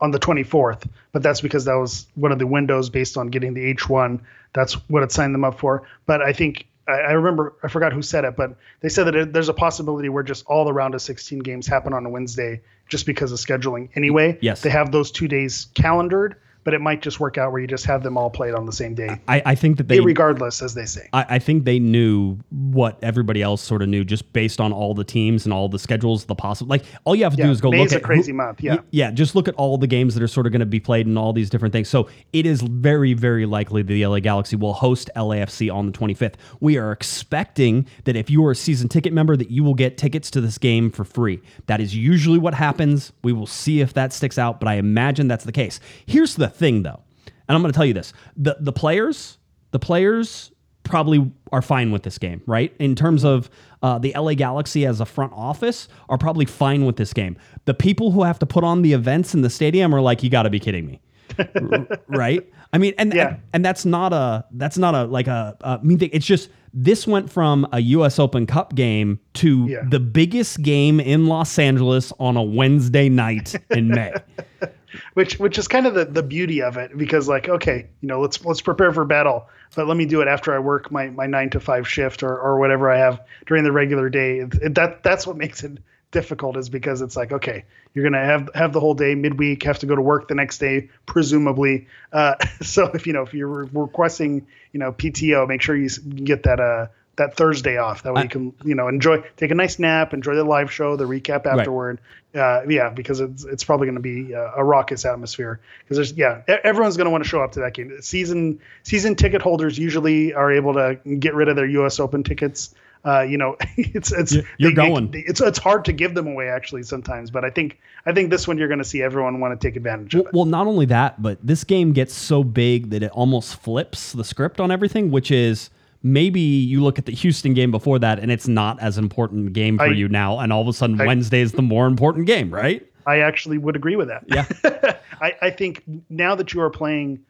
[0.00, 3.52] on the 24th, but that's because that was one of the windows based on getting
[3.52, 4.20] the H1.
[4.52, 5.88] That's what it signed them up for.
[6.06, 9.14] But I think I, I remember I forgot who said it, but they said that
[9.14, 12.08] it, there's a possibility where just all the round of 16 games happen on a
[12.08, 13.90] Wednesday just because of scheduling.
[13.94, 16.36] Anyway, yes, they have those two days calendared
[16.68, 18.72] but it might just work out where you just have them all played on the
[18.74, 19.18] same day.
[19.26, 21.08] I, I think that they, regardless, as they say.
[21.14, 24.92] I, I, think they knew what everybody else sort of knew, just based on all
[24.92, 26.68] the teams and all the schedules, the possible.
[26.68, 28.36] Like all you have to yeah, do is go May's look at a crazy who,
[28.36, 28.62] month.
[28.62, 29.10] Yeah, yeah.
[29.10, 31.16] Just look at all the games that are sort of going to be played and
[31.16, 31.88] all these different things.
[31.88, 35.92] So it is very, very likely that the LA Galaxy will host LAFC on the
[35.92, 36.34] 25th.
[36.60, 39.96] We are expecting that if you are a season ticket member, that you will get
[39.96, 41.40] tickets to this game for free.
[41.64, 43.10] That is usually what happens.
[43.22, 45.80] We will see if that sticks out, but I imagine that's the case.
[46.04, 47.02] Here's the thing, though
[47.48, 49.38] and I'm going to tell you this: the the players,
[49.70, 50.52] the players
[50.84, 52.74] probably are fine with this game, right?
[52.78, 53.50] In terms of
[53.82, 57.36] uh, the LA Galaxy as a front office, are probably fine with this game.
[57.64, 60.30] The people who have to put on the events in the stadium are like, you
[60.30, 61.00] got to be kidding me.
[62.08, 62.46] right?
[62.72, 63.28] I mean, and, yeah.
[63.28, 66.10] and, and that's not a that's not a like a, a mean thing.
[66.12, 68.18] It's just this went from a U.S.
[68.18, 69.84] Open Cup game to yeah.
[69.88, 74.12] the biggest game in Los Angeles on a Wednesday night in May.
[75.14, 78.20] which which is kind of the, the beauty of it because like okay you know
[78.20, 81.26] let's let's prepare for battle but let me do it after I work my, my
[81.26, 84.38] nine to five shift or, or whatever I have during the regular day.
[84.38, 85.78] It, it, that that's what makes it
[86.10, 89.78] difficult is because it's like okay you're gonna have have the whole day midweek have
[89.78, 91.86] to go to work the next day presumably.
[92.12, 96.44] Uh, so if you know if you're requesting you know PTO make sure you get
[96.44, 96.86] that uh
[97.18, 98.02] that Thursday off.
[98.02, 100.72] That way I, you can, you know, enjoy, take a nice nap, enjoy the live
[100.72, 102.00] show, the recap afterward.
[102.34, 102.40] Right.
[102.40, 105.60] Uh, yeah, because it's it's probably going to be a, a, raucous atmosphere.
[105.82, 108.00] Because there's yeah, everyone's going to want to show up to that game.
[108.02, 111.98] Season season ticket holders usually are able to get rid of their U.S.
[112.00, 112.74] Open tickets.
[113.02, 115.10] Uh, you know, it's it's you're they, going.
[115.10, 118.30] They, it's it's hard to give them away actually sometimes, but I think I think
[118.30, 120.34] this one you're going to see everyone want to take advantage well, of it.
[120.34, 124.24] Well, not only that, but this game gets so big that it almost flips the
[124.24, 125.70] script on everything, which is
[126.02, 129.78] maybe you look at the Houston game before that and it's not as important game
[129.78, 132.26] for I, you now, and all of a sudden I, Wednesday is the more important
[132.26, 132.86] game, right?
[133.06, 134.24] I actually would agree with that.
[134.26, 134.96] Yeah.
[135.22, 137.20] I, I think now that you are playing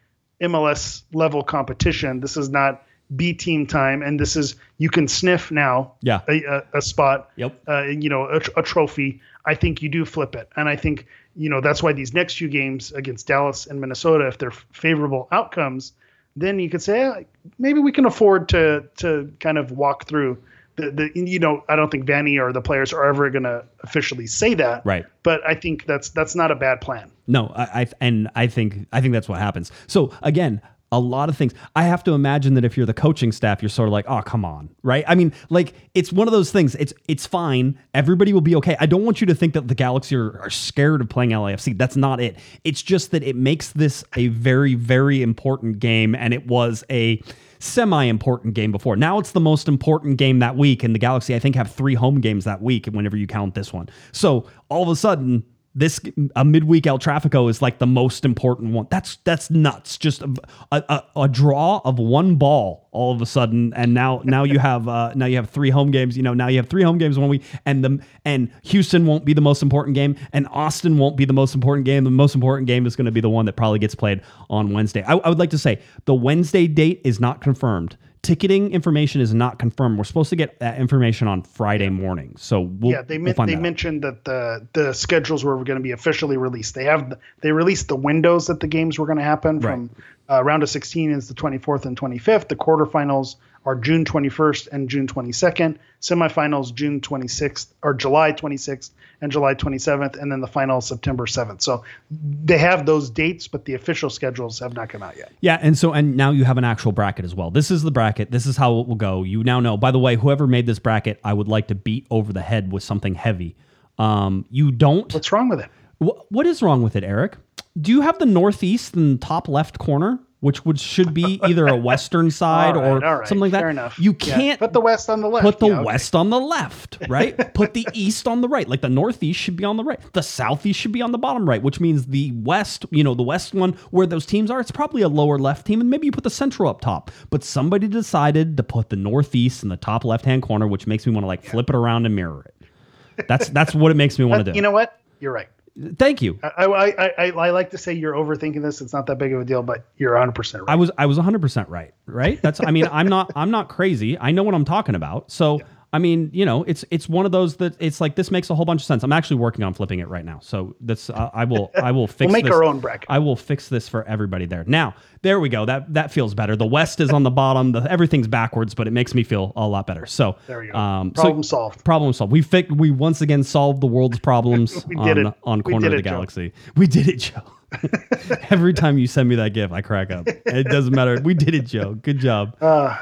[0.43, 2.83] MLS level competition, this is not
[3.15, 5.93] B team time, and this is you can sniff now.
[6.03, 6.21] Yeah.
[6.29, 7.31] A, a, a spot.
[7.37, 7.63] Yep.
[7.67, 9.21] Uh, you know, a, a, trophy.
[9.47, 12.37] I think you do flip it, and I think you know that's why these next
[12.37, 15.93] few games against Dallas and Minnesota, if they're favorable outcomes,
[16.41, 17.23] then you could say eh,
[17.59, 20.39] maybe we can afford to to kind of walk through
[20.77, 23.65] the, the you know I don't think Vanney or the players are ever going to
[23.81, 24.85] officially say that.
[24.87, 25.05] Right.
[25.23, 27.11] But I think that's that's not a bad plan.
[27.27, 29.73] No I, I and I think I think that's what happens.
[29.87, 31.53] So again a lot of things.
[31.77, 34.23] I have to imagine that if you're the coaching staff, you're sort of like, oh,
[34.23, 35.05] come on, right?
[35.07, 36.75] I mean, like it's one of those things.
[36.77, 37.79] It's it's fine.
[37.95, 38.77] Everybody will be okay.
[38.81, 41.77] I don't want you to think that the Galaxy are, are scared of playing LAFC.
[41.77, 42.39] That's not it.
[42.65, 47.23] It's just that it makes this a very very important game, and it was a
[47.59, 48.97] semi important game before.
[48.97, 51.95] Now it's the most important game that week, and the Galaxy I think have three
[51.95, 53.89] home games that week, whenever you count this one.
[54.13, 55.45] So all of a sudden
[55.75, 56.01] this
[56.35, 58.87] a midweek El Trafico is like the most important one.
[58.91, 59.97] That's that's nuts.
[59.97, 60.35] Just a,
[60.73, 64.89] a, a, draw of one ball all of a sudden, and now now you have
[64.89, 66.17] uh, now you have three home games.
[66.17, 69.25] You know now you have three home games one week, and the and Houston won't
[69.25, 72.05] be the most important game, and Austin won't be the most important game.
[72.05, 74.73] The most important game is going to be the one that probably gets played on
[74.73, 75.03] Wednesday.
[75.03, 79.35] I, I would like to say the Wednesday date is not confirmed ticketing information is
[79.35, 79.99] not confirmed.
[79.99, 82.35] We're supposed to get that information on Friday morning.
[82.37, 85.93] So we'll, yeah, they, we'll they mentioned that the the schedules were going to be
[85.93, 86.75] officially released.
[86.75, 89.73] They have they released the windows that the games were going to happen right.
[89.73, 89.91] from
[90.31, 92.49] uh, round of 16 is the 24th and 25th.
[92.49, 95.79] The quarterfinals are June 21st and June 22nd.
[96.01, 98.91] Semifinals June 26th or July 26th
[99.21, 101.61] and July 27th, and then the final September 7th.
[101.63, 105.33] So they have those dates, but the official schedules have not come out yet.
[105.41, 107.51] Yeah, and so and now you have an actual bracket as well.
[107.51, 108.31] This is the bracket.
[108.31, 109.23] This is how it will go.
[109.25, 109.77] You now know.
[109.77, 112.73] By the way, whoever made this bracket, I would like to beat over the head
[112.73, 113.57] with something heavy
[113.99, 115.13] Um, you don't.
[115.13, 115.71] What's wrong with it?
[115.99, 117.37] Wh- what is wrong with it, Eric?
[117.81, 121.67] Do you have the northeast in the top left corner, which would should be either
[121.67, 123.61] a western side All right, or all right, something like that?
[123.61, 123.99] Fair enough.
[123.99, 125.45] You can't put the west on the left.
[125.45, 125.85] put the Yeah, okay.
[125.85, 127.37] west on the left, right?
[127.55, 128.69] put the east on the right.
[128.69, 130.01] Like the northeast should be on the right.
[130.13, 133.23] The southeast should be on the bottom right, which means the west, you know, the
[133.23, 136.13] west one where those teams are, it's probably a lower left team, and maybe you
[136.13, 137.11] put the central up top.
[137.31, 141.07] But somebody decided to put the northeast in the top left hand corner, which makes
[141.07, 143.27] me want to like flip it around and mirror it.
[143.27, 144.55] That's that's what it makes me want to do.
[144.57, 145.01] You know what?
[145.19, 145.49] You're right.
[145.97, 146.39] Thank you.
[146.43, 148.81] I, I, I, I, like to say you're overthinking this.
[148.81, 150.73] It's not that big of a deal, but you're 100 percent right.
[150.73, 152.41] I was I was 100% right, right?
[152.43, 154.19] That's I mean, I'm not I'm not crazy.
[154.19, 155.31] I know what I'm talking about.
[155.31, 155.61] So,
[155.91, 158.55] I mean, you know, it's it's one of those that it's like this makes a
[158.55, 159.03] whole bunch of sense.
[159.03, 160.39] I'm actually working on flipping it right now.
[160.43, 162.53] So, that's uh, I will I will fix make this.
[162.53, 163.07] our own bracket.
[163.09, 164.65] I will fix this for everybody there.
[164.67, 165.65] Now, there we go.
[165.65, 166.57] That that feels better.
[166.57, 167.73] The west is on the bottom.
[167.73, 170.05] The everything's backwards, but it makes me feel a lot better.
[170.05, 170.79] So, There we go.
[170.79, 171.85] Um, so- Problem solved.
[171.85, 172.33] Problem solved.
[172.33, 175.35] We fi- we once again solved the world's problems on, it.
[175.45, 176.11] on Corner of the it, Joe.
[176.11, 176.53] Galaxy.
[176.77, 177.43] We did it, Joe.
[178.51, 180.27] Every time you send me that gif, I crack up.
[180.27, 181.21] It doesn't matter.
[181.23, 181.95] We did it, Joe.
[181.95, 182.57] Good job.
[182.61, 182.97] Uh,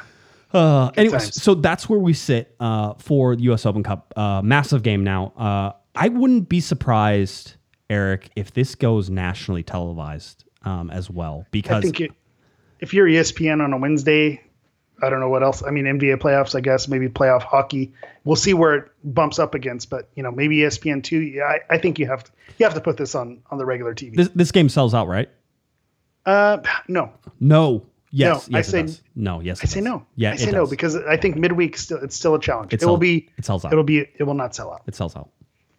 [0.56, 1.42] Uh, anyways, times.
[1.42, 3.66] so that's where we sit uh, for the U.S.
[3.66, 4.12] Open Cup.
[4.16, 5.32] Uh, massive game now.
[5.36, 7.56] Uh, I wouldn't be surprised,
[7.90, 12.12] Eric, if this goes nationally televised um, as well, I because think it,
[12.80, 14.42] if you're ESPN on a Wednesday,
[15.02, 15.62] I don't know what else.
[15.62, 17.92] I mean, NBA playoffs, I guess, maybe playoff hockey.
[18.24, 21.20] We'll see where it bumps up against, but you know, maybe ESPN two.
[21.20, 23.66] Yeah, I, I think you have to you have to put this on on the
[23.66, 24.16] regular TV.
[24.16, 25.28] this, this game sells out, right?
[26.24, 27.86] uh, no, No.
[28.16, 28.48] Yes.
[28.48, 29.40] No, I yes, it say- no.
[29.40, 29.60] Yes.
[29.62, 30.06] I say no.
[30.16, 32.72] Yeah, I say no because I think midweek still it's still a challenge.
[32.72, 33.28] It It, will be.
[33.36, 33.72] it sells out.
[33.72, 33.98] It'll be.
[34.18, 34.82] It will not sell out.
[34.86, 35.28] It sells out.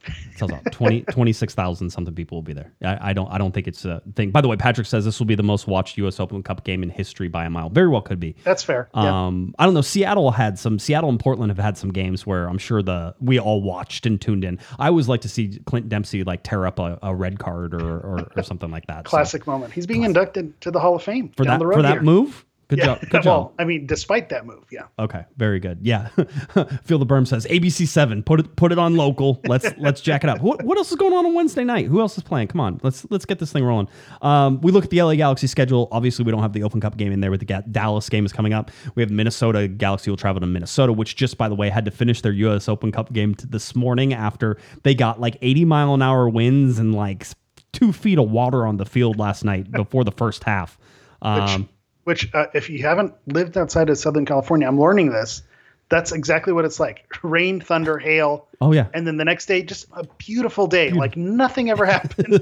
[0.07, 0.61] It sells out.
[0.71, 2.71] 20, 26,000 something people will be there.
[2.83, 4.31] I, I don't I don't think it's a thing.
[4.31, 6.83] By the way, Patrick says this will be the most watched US Open Cup game
[6.83, 7.69] in history by a mile.
[7.69, 8.35] Very well could be.
[8.43, 8.89] That's fair.
[8.95, 9.25] yeah.
[9.27, 9.81] Um, I don't know.
[9.81, 10.79] Seattle had some.
[10.79, 14.19] Seattle and Portland have had some games where I'm sure the we all watched and
[14.19, 14.59] tuned in.
[14.79, 17.97] I always like to see Clint Dempsey like tear up a, a red card or,
[17.97, 19.07] or, or something like that.
[19.07, 19.73] So Classic moment.
[19.73, 21.91] He's being inducted to the Hall of Fame for down that the road for that
[21.93, 22.01] here.
[22.01, 22.45] move.
[22.69, 22.85] Good Yeah.
[22.85, 22.99] job.
[23.01, 23.53] Good well, job.
[23.59, 24.83] I mean, despite that move, yeah.
[24.99, 25.79] Okay, very good.
[25.81, 26.07] Yeah,
[26.83, 28.23] Feel the berm says ABC seven.
[28.23, 29.39] Put it put it on local.
[29.45, 30.41] Let's let's jack it up.
[30.41, 31.85] What, what else is going on on Wednesday night?
[31.85, 32.47] Who else is playing?
[32.49, 33.87] Come on, let's let's get this thing rolling.
[34.21, 35.87] Um, we look at the LA Galaxy schedule.
[35.91, 38.25] Obviously, we don't have the Open Cup game in there, but the Ga- Dallas game
[38.25, 38.69] is coming up.
[38.95, 41.91] We have Minnesota Galaxy will travel to Minnesota, which just by the way had to
[41.91, 42.67] finish their U.S.
[42.67, 46.79] Open Cup game t- this morning after they got like 80 mile an hour winds
[46.79, 47.25] and like
[47.71, 50.77] two feet of water on the field last night before the first half.
[51.21, 51.69] Um,
[52.07, 55.43] Which, uh, if you haven't lived outside of Southern California, I'm learning this.
[55.89, 58.46] That's exactly what it's like: rain, thunder, hail.
[58.61, 62.41] Oh yeah, And then the next day, just a beautiful day, like nothing ever happened.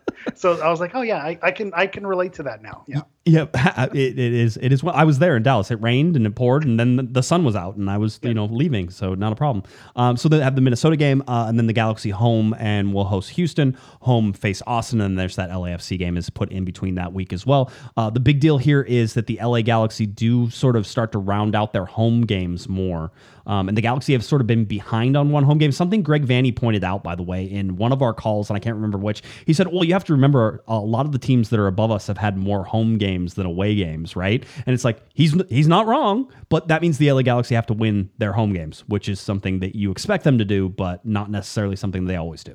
[0.34, 2.84] so I was like, "Oh yeah, I, I can I can relate to that now."
[2.86, 3.50] Yeah, Yep,
[3.94, 4.56] it, it is.
[4.56, 4.82] It is.
[4.82, 5.70] Well, I was there in Dallas.
[5.70, 8.18] It rained and it poured, and then the, the sun was out, and I was,
[8.22, 9.64] you know, leaving, so not a problem.
[9.96, 13.04] Um, so they have the Minnesota game, uh, and then the Galaxy home, and we'll
[13.04, 13.76] host Houston.
[14.00, 17.44] Home face Austin, and there's that LAFC game is put in between that week as
[17.44, 17.70] well.
[17.98, 21.18] Uh, the big deal here is that the LA Galaxy do sort of start to
[21.18, 23.12] round out their home games more.
[23.46, 25.76] Um, and the Galaxy have sort of been behind on one home games.
[25.76, 28.60] Something Greg Vanney pointed out, by the way, in one of our calls, and I
[28.60, 29.22] can't remember which.
[29.46, 31.90] He said, "Well, you have to remember a lot of the teams that are above
[31.90, 35.66] us have had more home games than away games, right?" And it's like he's he's
[35.66, 39.08] not wrong, but that means the LA Galaxy have to win their home games, which
[39.08, 42.54] is something that you expect them to do, but not necessarily something they always do.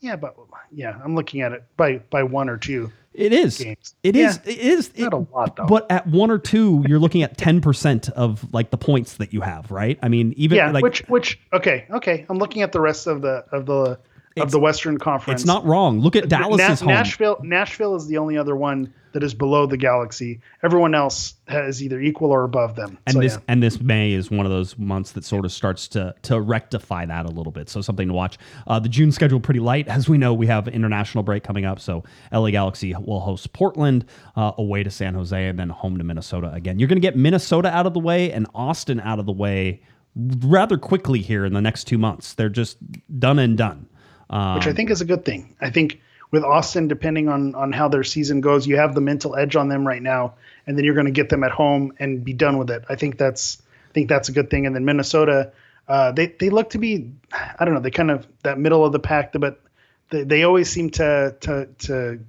[0.00, 0.36] yeah, but
[0.72, 2.90] yeah, I'm looking at it by by one or two.
[3.14, 3.58] It is.
[3.58, 3.94] Games.
[4.02, 4.40] It is.
[4.44, 4.96] It is.
[4.96, 5.66] Not it- a lot, though.
[5.66, 9.32] But at one or two, you're looking at ten percent of like the points that
[9.32, 9.98] you have, right?
[10.02, 12.24] I mean, even Yeah, like which which okay okay.
[12.28, 13.98] I'm looking at the rest of the of the
[14.40, 15.42] of the Western Conference.
[15.42, 16.00] it's not wrong.
[16.00, 16.88] Look at Dallas's Na- home.
[16.88, 20.40] Nashville Nashville is the only other one that is below the Galaxy.
[20.62, 22.98] Everyone else has either equal or above them.
[23.06, 23.40] and so, this yeah.
[23.48, 27.04] and this May is one of those months that sort of starts to to rectify
[27.06, 27.68] that a little bit.
[27.68, 28.38] So something to watch.
[28.66, 30.32] Uh, the June schedule pretty light, as we know.
[30.32, 32.02] We have international break coming up, so
[32.32, 34.06] LA Galaxy will host Portland
[34.36, 36.78] uh, away to San Jose, and then home to Minnesota again.
[36.78, 39.82] You're going to get Minnesota out of the way and Austin out of the way
[40.14, 42.34] rather quickly here in the next two months.
[42.34, 42.76] They're just
[43.18, 43.88] done and done.
[44.32, 45.54] Um, which I think is a good thing.
[45.60, 49.36] I think with Austin, depending on on how their season goes, you have the mental
[49.36, 50.34] edge on them right now,
[50.66, 52.84] and then you're going to get them at home and be done with it.
[52.88, 53.60] I think that's
[53.90, 54.64] I think that's a good thing.
[54.66, 55.52] And then Minnesota,
[55.86, 58.92] uh, they they look to be, I don't know, they kind of that middle of
[58.92, 59.60] the pack, but
[60.08, 62.20] they, they always seem to to to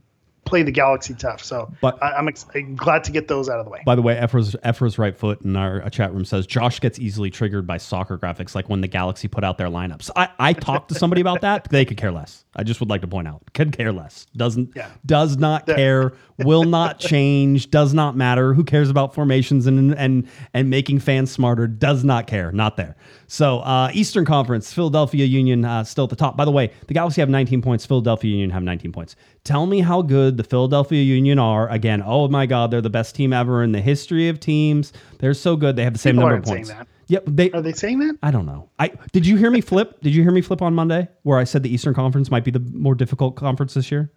[0.46, 1.44] play the Galaxy tough.
[1.44, 3.82] So But- I, I'm, ex- I'm glad to get those out of the way.
[3.86, 7.00] By the way, Ephra's, Ephra's right foot in our uh, chat room says Josh gets
[7.00, 10.10] easily triggered by soccer graphics, like when the Galaxy put out their lineups.
[10.16, 11.70] I, I talked to somebody about that.
[11.70, 12.44] They could care less.
[12.56, 14.26] I just would like to point out, could care less.
[14.36, 14.90] Doesn't Yeah.
[15.06, 16.14] does not care.
[16.40, 17.72] Will not change.
[17.72, 18.54] Does not matter.
[18.54, 21.68] Who cares about formations and and and making fans smarter?
[21.68, 22.52] Does not care.
[22.52, 22.96] Not there.
[23.34, 26.38] So uh, Eastern Conference, Philadelphia Union uh, still at the top.
[26.38, 27.84] By the way, the Galaxy have 19 points.
[27.84, 29.16] Philadelphia Union have 19 points.
[29.44, 31.68] Tell me how good the Philadelphia Union are.
[31.70, 34.94] Again, oh my God, they're the best team ever in the history of teams.
[35.18, 35.76] They're so good.
[35.76, 36.70] They have the same People number of points.
[36.70, 36.88] that.
[37.08, 37.24] Yep.
[37.26, 38.20] They, Are they saying that?
[38.22, 38.70] I don't know.
[38.78, 40.00] I did you hear me flip?
[40.02, 42.52] Did you hear me flip on Monday where I said the Eastern Conference might be
[42.52, 44.12] the more difficult conference this year?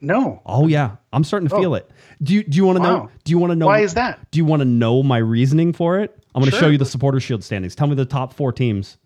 [0.00, 0.40] No.
[0.46, 1.90] Oh yeah, I'm starting to feel it.
[2.22, 3.10] Do you do you want to know?
[3.24, 4.30] Do you want to know Why is that?
[4.30, 6.18] Do you want to know my reasoning for it?
[6.36, 7.74] I'm going to show you the supporter shield standings.
[7.74, 8.98] Tell me the top four teams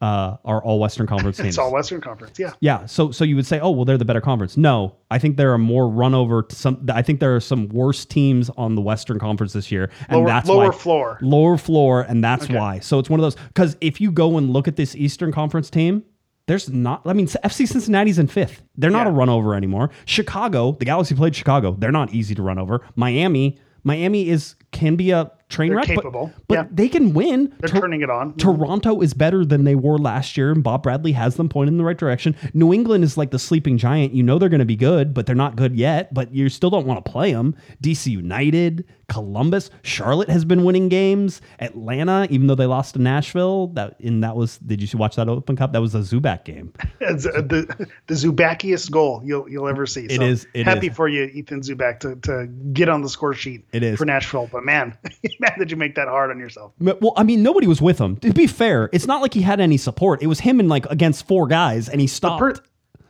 [0.00, 1.50] uh, are all Western Conference teams.
[1.50, 2.38] It's all Western Conference.
[2.38, 2.52] Yeah.
[2.60, 4.56] Yeah, so so you would say, oh well, they're the better conference.
[4.58, 6.44] No, I think there are more run over.
[6.50, 10.18] Some, I think there are some worse teams on the Western Conference this year, and
[10.18, 11.18] Lower- that's lower why, floor.
[11.22, 12.80] lower floor, and that's why.
[12.80, 15.70] So it's one of those because if you go and look at this Eastern Conference
[15.70, 16.02] team,
[16.48, 17.00] there's not.
[17.06, 18.62] I mean, FC Cincinnati's in fifth.
[18.76, 19.12] They're not Yeah.
[19.12, 19.88] a run over anymore.
[20.04, 21.76] Chicago, the Galaxy played Chicago.
[21.78, 22.82] They're not easy to run over.
[22.94, 26.32] Miami, Miami is can be a train They're wreck, but- capable.
[26.48, 26.64] but, Yeah.
[26.72, 27.52] they can win.
[27.60, 28.34] They're Tor- turning it on.
[28.36, 31.78] Toronto is better than they were last year, and Bob Bradley has them pointed in
[31.78, 32.34] the right direction.
[32.54, 34.12] New England is like the sleeping giant.
[34.14, 36.12] You know they're going to be good, but they're not good yet.
[36.12, 37.54] But you still don't want to play them.
[37.82, 41.40] DC United, Columbus, Charlotte has been winning games.
[41.60, 44.58] Atlanta, even though they lost to Nashville, that and that was.
[44.58, 45.72] Did you watch that Open Cup?
[45.72, 46.72] That was a Zubak game.
[47.00, 50.06] It's uh, the the Zubakiest goal you'll you'll ever see.
[50.06, 50.96] It So is- it happy is.
[50.96, 53.64] for you, Ethan Zubak, to, to get on the score sheet.
[53.72, 53.98] It is.
[53.98, 54.48] for Nashville.
[54.50, 54.96] But man,
[55.40, 56.72] man, did you make that hard on yourself?
[56.78, 58.16] Well, I mean, nobody was with him.
[58.16, 60.22] To be fair, it's not like he had any support.
[60.22, 62.40] It was him and like against four guys, and he stopped.
[62.40, 62.54] Per-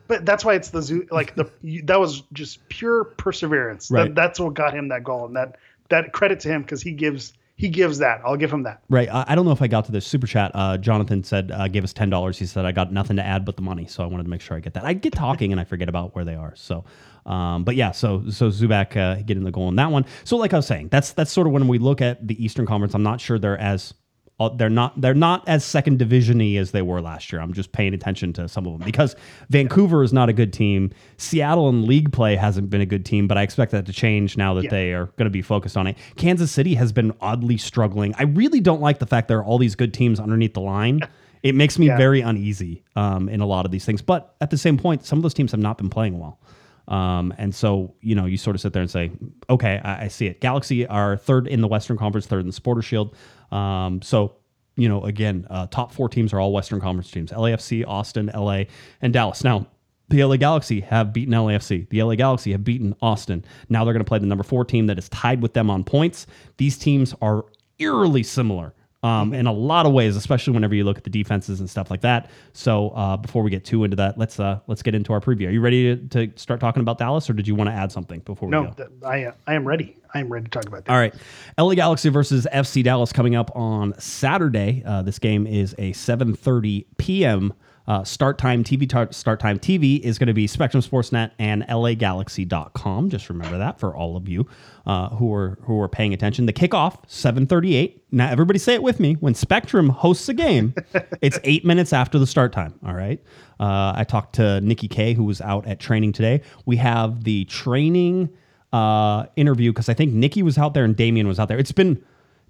[0.06, 1.06] but that's why it's the zoo.
[1.10, 3.90] Like the you- that was just pure perseverance.
[3.90, 4.04] Right.
[4.04, 5.56] That, that's what got him that goal, and that
[5.88, 8.20] that credit to him because he gives he gives that.
[8.24, 8.82] I'll give him that.
[8.90, 9.08] Right.
[9.08, 10.50] I, I don't know if I got to the super chat.
[10.54, 12.38] Uh, Jonathan said, uh, gave us ten dollars.
[12.38, 14.40] He said I got nothing to add but the money, so I wanted to make
[14.40, 14.84] sure I get that.
[14.84, 16.54] I get talking and I forget about where they are.
[16.56, 16.84] So,
[17.26, 17.90] um, but yeah.
[17.92, 20.04] So so Zubak uh, getting the goal in that one.
[20.24, 22.66] So like I was saying, that's that's sort of when we look at the Eastern
[22.66, 22.94] Conference.
[22.94, 23.94] I'm not sure they're as
[24.40, 27.40] uh, they're not they're not as second divisiony as they were last year.
[27.40, 29.14] I'm just paying attention to some of them because
[29.48, 30.90] Vancouver is not a good team.
[31.18, 34.36] Seattle in league play hasn't been a good team, but I expect that to change
[34.36, 34.70] now that Yeah.
[34.70, 35.96] they are going to be focused on it.
[36.16, 38.12] Kansas City has been oddly struggling.
[38.18, 41.00] I really don't like the fact there are all these good teams underneath the line.
[41.44, 41.96] It makes me Yeah.
[41.98, 44.00] very uneasy um, in a lot of these things.
[44.02, 46.40] But at the same point, some of those teams have not been playing well.
[46.88, 49.10] Um, and so, you know, you sort of sit there and say,
[49.48, 50.40] okay, I, I see it.
[50.40, 53.16] Galaxy are third in the Western Conference, third in the Supporter Shield.
[53.50, 54.36] Um, so,
[54.76, 58.64] you know, again, uh, top four teams are all Western Conference teams LAFC, Austin, LA,
[59.00, 59.44] and Dallas.
[59.44, 59.66] Now,
[60.08, 61.88] the LA Galaxy have beaten LAFC.
[61.88, 63.44] The LA Galaxy have beaten Austin.
[63.68, 65.84] Now they're going to play the number four team that is tied with them on
[65.84, 66.26] points.
[66.58, 67.46] These teams are
[67.78, 68.74] eerily similar
[69.04, 71.90] um, in a lot of ways, especially whenever you look at the defenses and stuff
[71.90, 72.30] like that.
[72.54, 75.46] So uh, before we get too into that, let's uh, let's get into our preview.
[75.48, 77.92] Are you ready to, to start talking about Dallas, or did you want to add
[77.92, 78.70] something before we No, go?
[78.72, 79.96] th- I uh, I am ready.
[80.14, 80.92] I am ready to talk about that.
[80.92, 81.14] All right.
[81.58, 84.82] LA Galaxy versus FC Dallas coming up on Saturday.
[84.86, 87.52] Uh, this game is a 7:30 p.m.
[87.86, 88.64] Uh, start time.
[88.64, 89.58] TV tar- start time.
[89.58, 93.10] TV is going to be Spectrum Sportsnet and LAGalaxy.com.
[93.10, 94.46] Just remember that for all of you
[94.86, 96.46] uh, who are who are paying attention.
[96.46, 98.00] The kickoff 7:38.
[98.10, 99.14] Now everybody say it with me.
[99.14, 100.74] When Spectrum hosts a game,
[101.20, 102.78] it's eight minutes after the start time.
[102.86, 103.20] All right.
[103.60, 106.40] Uh, I talked to Nikki K, who was out at training today.
[106.64, 108.30] We have the training
[108.72, 111.58] uh, interview because I think Nikki was out there and Damien was out there.
[111.58, 112.02] It's been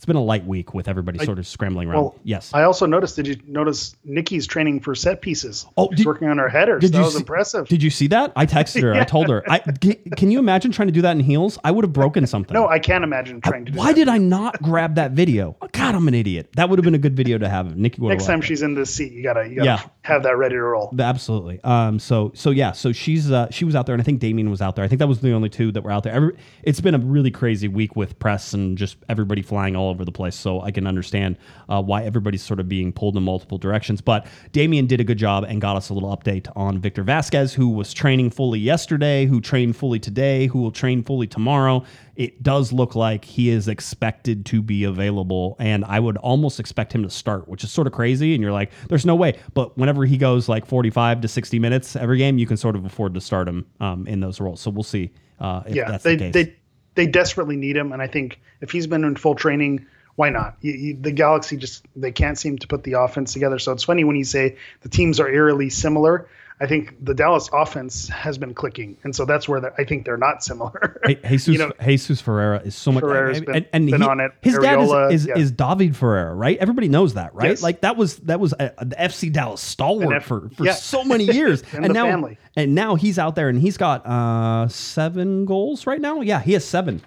[0.04, 1.96] it's been a light week with everybody sort of scrambling around.
[2.02, 2.50] Well, yes.
[2.52, 3.16] I also noticed.
[3.16, 5.64] Did you notice Nikki's training for set pieces?
[5.78, 6.82] Oh, She's did- working on her headers.
[6.82, 7.66] did that you was see- impressive.
[7.68, 8.34] Did you see that?
[8.36, 8.92] I texted her.
[8.92, 9.42] I told her.
[9.50, 11.58] I, can you imagine trying to do that in heels?
[11.64, 12.52] I would have broken something.
[12.60, 13.72] no, I can't imagine trying to.
[13.72, 13.94] do Why that.
[13.94, 15.56] did I not grab that video?
[15.72, 16.50] God, I'm an idiot.
[16.56, 17.74] That would have been a good video to have.
[17.78, 19.80] Nikki would have Next time she's in this seat, you gotta you gotta Yeah.
[20.02, 20.94] have that ready to roll.
[20.98, 21.60] Absolutely.
[21.64, 21.98] Um.
[21.98, 22.72] So so yeah.
[22.72, 24.84] So she's uh she was out there, and I think Damien was out there.
[24.84, 26.12] I think that was the only two that were out there.
[26.12, 30.04] Every, it's been a really crazy week with press and just everybody flying all over
[30.04, 30.34] the place.
[30.34, 31.38] So I can understand
[31.68, 34.00] uh, why everybody's sort of being pulled in multiple directions.
[34.00, 37.54] But Damien did a good job and got us a little update on Victor Vázquez,
[37.54, 41.84] who was training fully yesterday, who trained fully today, who will train fully tomorrow.
[42.16, 46.92] It does look like he is expected to be available, and I would almost expect
[46.92, 48.34] him to start, which is sort of crazy.
[48.34, 49.38] And you're like, there's no way.
[49.54, 52.84] But whenever he goes like 45 to 60 minutes every game, you can sort of
[52.84, 54.60] afford to start him um, in those roles.
[54.60, 56.34] So we'll see uh, if yeah, that's they, the case.
[56.34, 56.56] they
[56.94, 59.86] they desperately need him, and I think if he's been in full training,
[60.16, 60.56] why not?
[60.60, 63.58] You, you, the Galaxy just they can't seem to put the offense together.
[63.58, 66.28] So it's funny when you say the teams are eerily similar.
[66.64, 70.16] I think the Dallas offense has been clicking, and so that's where I think they're
[70.16, 70.98] not similar.
[71.28, 73.02] Jesus, you know, Jesus Ferreira is so much.
[73.02, 74.32] Ferreira's and, been- and, and been he- on it.
[74.40, 75.36] His dad is is, yeah.
[75.36, 76.56] is David Ferreira, right?
[76.56, 77.50] Everybody knows that, right?
[77.50, 77.62] Yes.
[77.62, 80.72] Like that was that was a, the FC Dallas stalwart F- for, for yeah.
[80.72, 82.38] so many years, and the now family.
[82.56, 86.22] and now he's out there and he's got uh, seven goals right now.
[86.22, 87.02] Yeah, he has seven.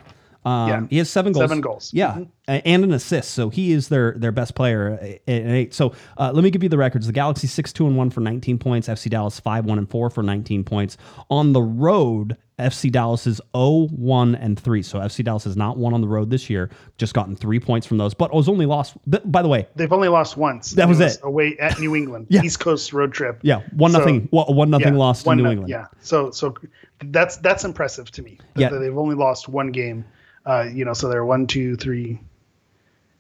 [0.48, 0.82] Um, Yeah.
[0.90, 1.44] He has seven goals.
[1.44, 1.92] Seven goals.
[1.94, 2.16] Yeah,
[2.48, 2.62] Mhm.
[2.66, 3.32] and an assist.
[3.32, 5.74] So he is their their best player at at eight.
[5.74, 7.08] So uh, let me give you the records.
[7.08, 8.88] The Galaxy six two and one for 19 points.
[8.88, 10.98] FC Dallas five one and four for 19 points.
[11.30, 14.82] On the road, FC Dallas is 0 1 and 3.
[14.82, 16.70] So FC Dallas has not won on the road this year.
[16.98, 18.96] Just gotten three points from those, but was only lost.
[19.26, 20.72] By the way, They've only lost once.
[20.72, 21.20] That was it.
[21.24, 22.42] Away at New England, Yeah.
[22.42, 23.40] East Coast road trip.
[23.44, 24.28] yeah, one So- nothing.
[24.32, 25.70] Well, one nothing Yeah, lost in New no- England.
[25.70, 25.86] Yeah.
[26.02, 26.56] So so
[27.06, 28.40] that's that's impressive to me.
[28.56, 28.70] Yeah.
[28.70, 30.04] that they've only lost one game.
[30.48, 32.22] Uh, you know, so they're one, two, three,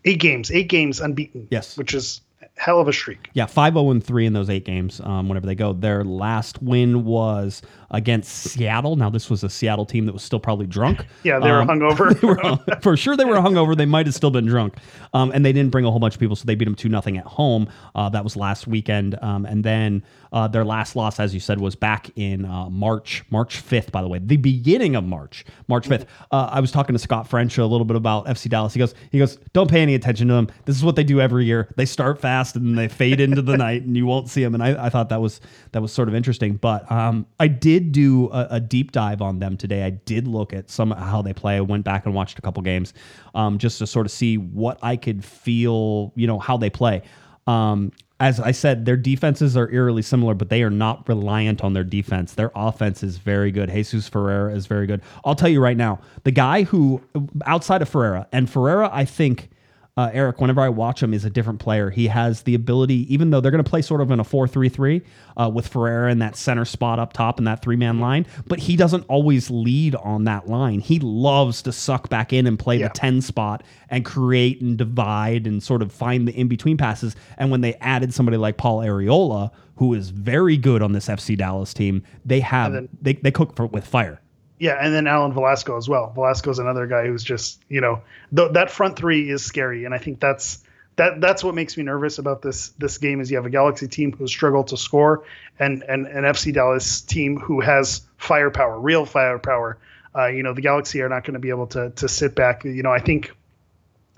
[0.05, 1.49] eight games, eight games unbeaten.
[1.51, 1.78] Yes.
[1.78, 2.21] Which is
[2.58, 3.30] hell of a streak.
[3.34, 5.74] Yeah, 5 0 and 3 in those eight games um, whenever they go.
[5.74, 8.95] Their last win was against Seattle.
[8.97, 11.05] Now, this was a Seattle team that was still probably drunk.
[11.24, 12.20] Yeah, they were Um, hungover.
[12.20, 13.78] they were- for sure, they were hungover.
[13.78, 14.76] They might have still been drunk.
[15.14, 16.89] Um, and they didn't bring a whole bunch of people, so they beat them 2
[16.89, 17.70] 0 at home.
[17.95, 19.18] Uh, that was last weekend.
[19.22, 20.03] Um, and then
[20.34, 24.01] uh, their last loss, as you said, was back in uh, March, March 5th, by
[24.01, 26.05] the way, the beginning of March, March 5th.
[26.32, 28.74] Uh, I was talking to Scott French a little bit about FC Dallas.
[28.74, 30.47] He goes, he goes, don't pay any attention to them.
[30.66, 31.72] This is what they do every year.
[31.78, 34.54] They start fast and then they fade into the night, and you won't see them.
[34.54, 35.41] And I, I thought that was
[35.72, 36.56] that was sort of interesting.
[36.56, 39.84] But um, I did do a, a deep dive on them today.
[39.84, 41.58] I did look at some how they play.
[41.58, 42.93] I went back and watched a couple games
[43.36, 47.04] um, just to sort of see what I could feel, you know, how they play.
[47.48, 51.74] Um, as I said, their defenses are eerily similar, but they are not reliant on
[51.74, 52.34] their defense.
[52.34, 53.70] Their offense is very good.
[53.70, 55.02] Jesus Ferreira is very good.
[55.24, 57.02] I'll tell you right now, the guy who
[57.45, 59.50] outside of Ferreira and Ferreira, I think.
[59.98, 61.89] Uh, Eric, whenever I watch him, is a different player.
[61.89, 64.48] He has the ability, even though they're going to play sort of in a 4
[64.48, 65.02] 3 3
[65.36, 68.60] uh, with Ferreira in that center spot up top in that three man line, but
[68.60, 70.80] he doesn't always lead on that line.
[70.82, 72.89] He loves to suck back in and play Yeah.
[72.89, 77.16] the 10 spot and create and divide and sort of find the in between passes.
[77.38, 81.36] And when they added somebody like Paul Arriola, who is very good on this FC
[81.36, 84.22] Dallas team, they have then- they, they cook for, with fire.
[84.60, 86.12] Yeah, and then Alan Velasco as well.
[86.14, 88.01] Velasco's another guy who's just you know
[88.36, 90.64] th- that front three is scary, and I think that's
[90.95, 93.88] that that's what makes me nervous about this this game is you have a Galaxy
[93.88, 95.24] team who struggled to score,
[95.60, 99.78] and and an FC Dallas team who has firepower, real firepower.
[100.16, 102.66] Uh, you know the Galaxy are not going to be able to to sit back.
[102.66, 103.32] You know I think,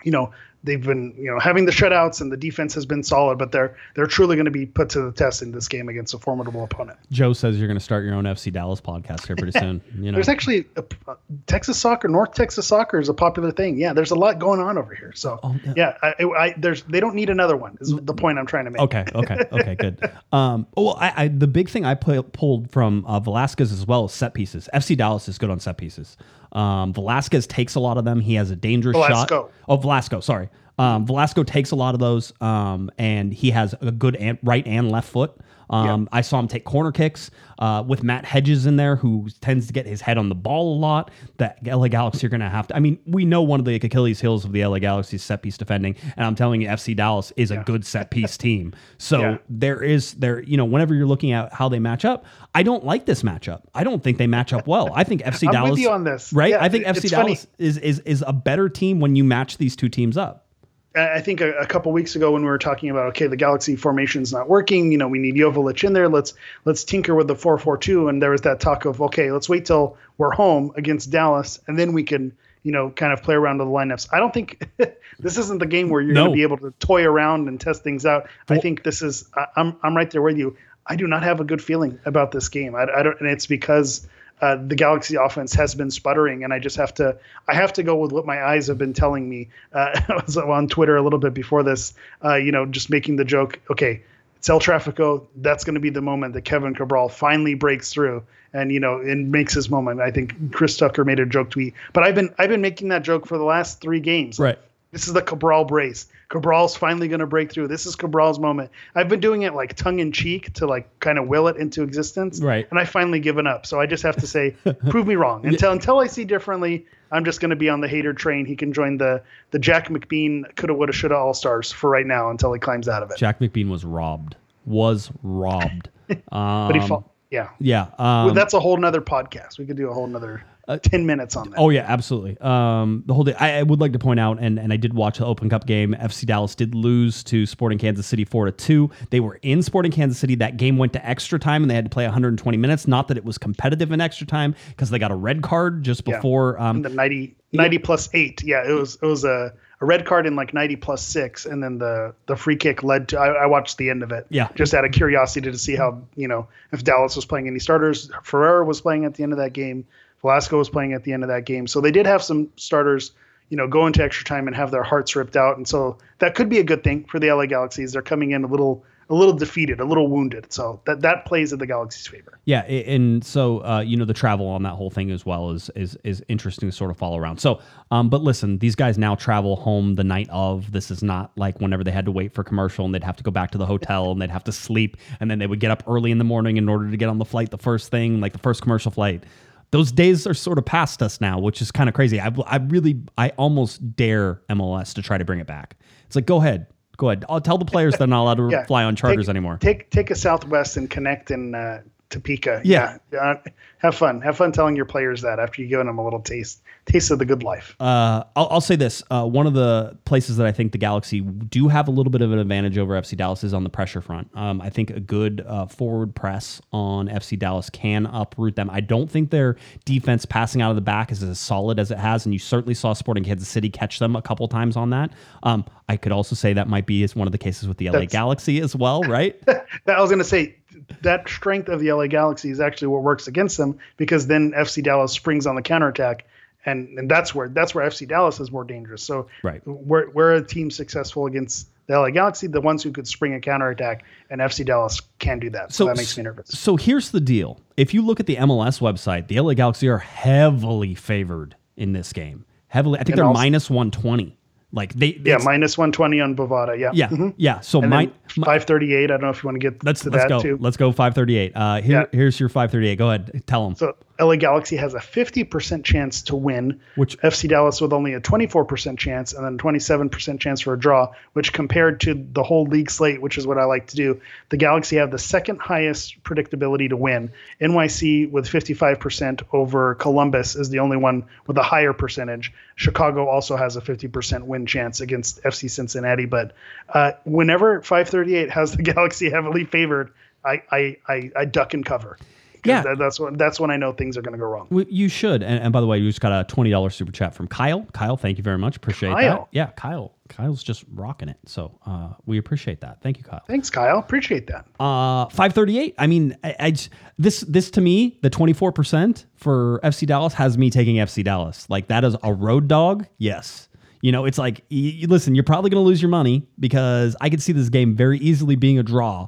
[0.03, 0.31] you know
[0.63, 3.75] they've been you know having the shutouts and the defense has been solid, but they're
[3.95, 6.63] they're truly going to be put to the test in this game against a formidable
[6.63, 6.97] opponent.
[7.11, 9.81] Joe says you're going to start your own FC Dallas podcast here pretty soon.
[9.97, 11.15] You know, There's actually a, uh,
[11.47, 13.77] Texas soccer, North Texas soccer is a popular thing.
[13.77, 15.13] Yeah, there's a lot going on over here.
[15.15, 15.73] So Oh, yeah.
[15.75, 17.77] yeah, I, I, there's they don't need another one.
[17.81, 18.81] Is the point I'm trying to make.
[18.81, 19.99] Okay, okay, okay, good.
[20.31, 24.05] Um, well, I, I the big thing I pu- pulled from uh, Velasquez as well
[24.05, 24.69] is set pieces.
[24.75, 26.17] FC Dallas is good on set pieces.
[26.51, 28.19] Um, Velasquez takes a lot of them.
[28.21, 29.27] He has a dangerous shot.
[29.67, 30.49] Oh, Velasco, sorry.
[30.77, 34.65] Um, Velasco takes a lot of those, um, and he has a good and, right
[34.65, 35.35] and left foot.
[35.69, 39.67] Um, I saw him take corner kicks uh, with Matt Hedges in there, who tends
[39.67, 41.11] to get his head on the ball a lot.
[41.37, 42.75] That LA Galaxy are going to have to.
[42.75, 45.41] I mean, we know one of the Achilles heels of the LA Galaxy is set
[45.43, 48.73] piece defending, and I'm telling you, FC Dallas is a good set piece team.
[48.97, 49.37] So Yeah.
[49.49, 52.83] there is there, you know, whenever you're looking at how they match up, I don't
[52.83, 53.61] like this matchup.
[53.75, 54.91] I don't think they match up well.
[54.95, 56.33] I think FC I'm with Dallas you on this.
[56.33, 56.51] right?
[56.51, 57.25] Yeah, I think FC it's funny.
[57.35, 60.47] Dallas is is is a better team when you match these two teams up.
[60.95, 63.37] I I think a, a couple weeks ago when we were talking about okay, the
[63.37, 64.91] Galaxy formation's not working.
[64.91, 66.09] You know, we need Jovic in there.
[66.09, 66.33] Let's
[66.65, 68.07] let's tinker with the four four two.
[68.07, 71.77] And there was that talk of okay, let's wait till we're home against Dallas, and
[71.77, 72.33] then we can
[72.63, 74.07] you know kind of play around with the lineups.
[74.11, 74.67] I don't think
[75.19, 76.23] this isn't the game where you're No.
[76.25, 78.27] going to be able to toy around and test things out.
[78.49, 79.25] I think this is.
[79.35, 80.57] I, I'm I'm right there with you.
[80.85, 82.73] I do not have a good feeling about this game.
[82.75, 84.07] I, I don't, and it's because.
[84.41, 87.17] Uh, the Galaxy offense has been sputtering, and I just have to
[87.47, 89.49] I have to go with what my eyes have been telling me.
[89.73, 93.17] Uh, I was on Twitter a little bit before this, uh, you know, just making
[93.17, 93.59] the joke.
[93.69, 94.01] Okay,
[94.37, 95.25] it's El Trafico.
[95.35, 98.23] That's going to be the moment that Kevin Cabral finally breaks through,
[98.53, 99.99] and you know, and makes his moment.
[99.99, 103.03] I think Chris Tucker made a joke tweet, but I've been I've been making that
[103.03, 104.39] joke for the last three games.
[104.39, 104.57] Right.
[104.91, 106.07] This is the Cabral brace.
[106.29, 107.67] Cabral's finally going to break through.
[107.67, 108.69] This is Cabral's moment.
[108.93, 111.81] I've been doing it like tongue in cheek to like kind of will it into
[111.81, 112.39] existence.
[112.39, 112.67] Right.
[112.69, 113.65] And I finally given up.
[113.65, 114.51] So I just have to say,
[114.89, 115.45] prove me wrong.
[115.45, 118.45] Until until I see differently, I'm just going to be on the hater train.
[118.45, 122.29] He can join the the Jack McBean coulda woulda shoulda all stars for right now
[122.29, 123.17] until he climbs out of it.
[123.17, 124.35] Jack McBean was robbed.
[124.65, 125.89] Was robbed.
[126.09, 127.11] Um, but he fall.
[127.31, 127.49] Yeah.
[127.59, 127.87] yeah.
[127.99, 129.57] Well, Um, that's a whole nother podcast.
[129.59, 130.43] We could do a whole nother
[130.77, 131.57] ten minutes on that.
[131.59, 132.37] Oh yeah, absolutely.
[132.39, 133.33] Um, the whole day.
[133.39, 135.65] I, I would like to point out, and, and I did watch the Open Cup
[135.65, 135.95] game.
[135.99, 138.89] FC Dallas did lose to Sporting Kansas City four to two.
[139.09, 140.35] They were in Sporting Kansas City.
[140.35, 142.87] That game went to extra time, and they had to play 120 minutes.
[142.87, 146.03] Not that it was competitive in extra time because they got a red card just
[146.07, 146.15] Yeah.
[146.17, 146.59] before.
[146.61, 148.43] Um, And the 90, 90 plus eight.
[148.43, 149.51] Yeah, it was it was a,
[149.81, 153.07] a red card in like 90 plus six, and then the the free kick led
[153.09, 153.19] to.
[153.19, 154.27] I, I watched the end of it.
[154.29, 154.49] Yeah.
[154.55, 158.11] Just out of curiosity to see how you know if Dallas was playing any starters.
[158.23, 159.85] Ferreira was playing at the end of that game.
[160.21, 161.67] Velasco was playing at the end of that game.
[161.67, 163.11] So they did have some starters,
[163.49, 165.57] you know, go into extra time and have their hearts ripped out.
[165.57, 167.93] And so that could be a good thing for the LA Galaxies.
[167.93, 170.51] They're coming in a little a little defeated, a little wounded.
[170.53, 172.37] So that that plays in the Galaxy's favor.
[172.45, 175.69] Yeah, and so uh, you know the travel on that whole thing as well is
[175.75, 177.39] is is interesting to sort of follow around.
[177.39, 177.59] So,
[177.89, 180.71] um, but listen, these guys now travel home the night of.
[180.71, 183.23] This is not like whenever they had to wait for commercial and they'd have to
[183.23, 185.71] go back to the hotel and they'd have to sleep and then they would get
[185.71, 188.21] up early in the morning in order to get on the flight the first thing,
[188.21, 189.23] like the first commercial flight.
[189.71, 192.19] Those days are sort of past us now, which is kind of crazy.
[192.19, 195.77] I, I really, I almost dare MLS to try to bring it back.
[196.07, 196.65] It's like, go ahead,
[196.97, 197.23] go ahead.
[197.29, 198.65] I'll tell the players they're not allowed to Yeah.
[198.65, 199.57] fly on charters take, anymore.
[199.61, 201.77] Take take a Southwest and connect and uh,
[202.09, 202.61] Topeka.
[202.63, 202.97] Yeah.
[203.17, 203.35] Uh,
[203.77, 204.19] have fun.
[204.21, 207.19] Have fun telling your players that after you've given them a little taste taste of
[207.19, 207.75] the good life.
[207.79, 211.21] Uh, I'll, I'll say this: uh, one of the places that I think the Galaxy
[211.21, 214.01] do have a little bit of an advantage over FC Dallas is on the pressure
[214.01, 214.29] front.
[214.35, 218.69] Um, I think a good uh, forward press on FC Dallas can uproot them.
[218.69, 219.55] I don't think their
[219.85, 222.73] defense passing out of the back is as solid as it has, and you certainly
[222.73, 225.11] saw Sporting Kansas City catch them a couple times on that.
[225.43, 227.85] Um, I could also say that might be is one of the cases with the
[227.85, 229.39] LA That's- Galaxy as well, right?
[229.45, 230.55] that I was going to say
[231.01, 234.83] that strength of the LA Galaxy is actually what works against them because then FC
[234.83, 236.25] Dallas springs on the counterattack.
[236.65, 239.01] And, and that's where that's where FC Dallas is more dangerous.
[239.01, 239.65] So Right.
[239.65, 243.39] we're, we're a team successful against the LA Galaxy, the ones who could spring a
[243.39, 245.73] counterattack, and FC Dallas can do that.
[245.73, 246.49] So, that makes me nervous.
[246.49, 249.97] So here's the deal: if you look at the MLS website, the LA Galaxy are
[249.99, 252.45] heavily favored in this game.
[252.67, 254.37] Heavily, I think And they're also- minus one twenty.
[254.71, 256.77] Like they, Yeah, minus 120 on Bovada.
[256.77, 256.91] Yeah.
[256.93, 257.33] yeah, Mhm.
[257.37, 257.59] yeah.
[257.61, 258.05] So my,
[258.35, 259.03] 538.
[259.05, 260.41] I don't know if you want to get let's to let's that go.
[260.41, 260.57] too.
[260.61, 261.53] Let's go five thirty eight.
[261.55, 262.05] Uh, here, Yeah.
[262.11, 262.97] here's your five thirty eight.
[262.97, 263.75] Go ahead, tell them.
[263.75, 268.19] So LA Galaxy has a 50% chance to win, Which- FC Dallas with only a
[268.19, 272.91] 24% chance and then 27% chance for a draw, which compared to the whole league
[272.91, 276.89] slate, which is what I like to do, the Galaxy have the second highest predictability
[276.89, 277.31] to win.
[277.61, 282.51] NYC with 55% over Columbus is the only one with a higher percentage.
[282.75, 286.53] Chicago also has a 50% win chance against FC Cincinnati, but
[286.89, 290.11] uh, whenever 538 has the Galaxy heavily favored,
[290.43, 292.17] I, I, I, I duck and cover.
[292.65, 292.81] Yeah.
[292.83, 294.67] that- that's when that's when I know things are going to go wrong.
[294.89, 295.41] You should.
[295.43, 297.85] And, and by the way, you just got a twenty dollars super chat from Kyle.
[297.93, 298.75] Kyle, thank you very much.
[298.77, 299.15] Appreciate that.
[299.21, 299.49] Kyle.
[299.51, 300.15] Yeah, Kyle.
[300.29, 301.37] Kyle's just rocking it.
[301.47, 303.01] So uh, we appreciate that.
[303.01, 303.41] Thank you, Kyle.
[303.47, 303.97] Thanks, Kyle.
[303.97, 304.65] Appreciate that.
[304.79, 305.95] Uh, 538.
[305.97, 310.57] I mean, I, I just- this this to me, the 24% for FC Dallas has
[310.57, 311.67] me taking FC Dallas.
[311.69, 313.07] Like that is a road dog.
[313.17, 313.67] Yes.
[314.01, 317.15] You know, it's like y- y- listen, you're probably going to lose your money because
[317.19, 319.27] I could see this game very easily being a draw.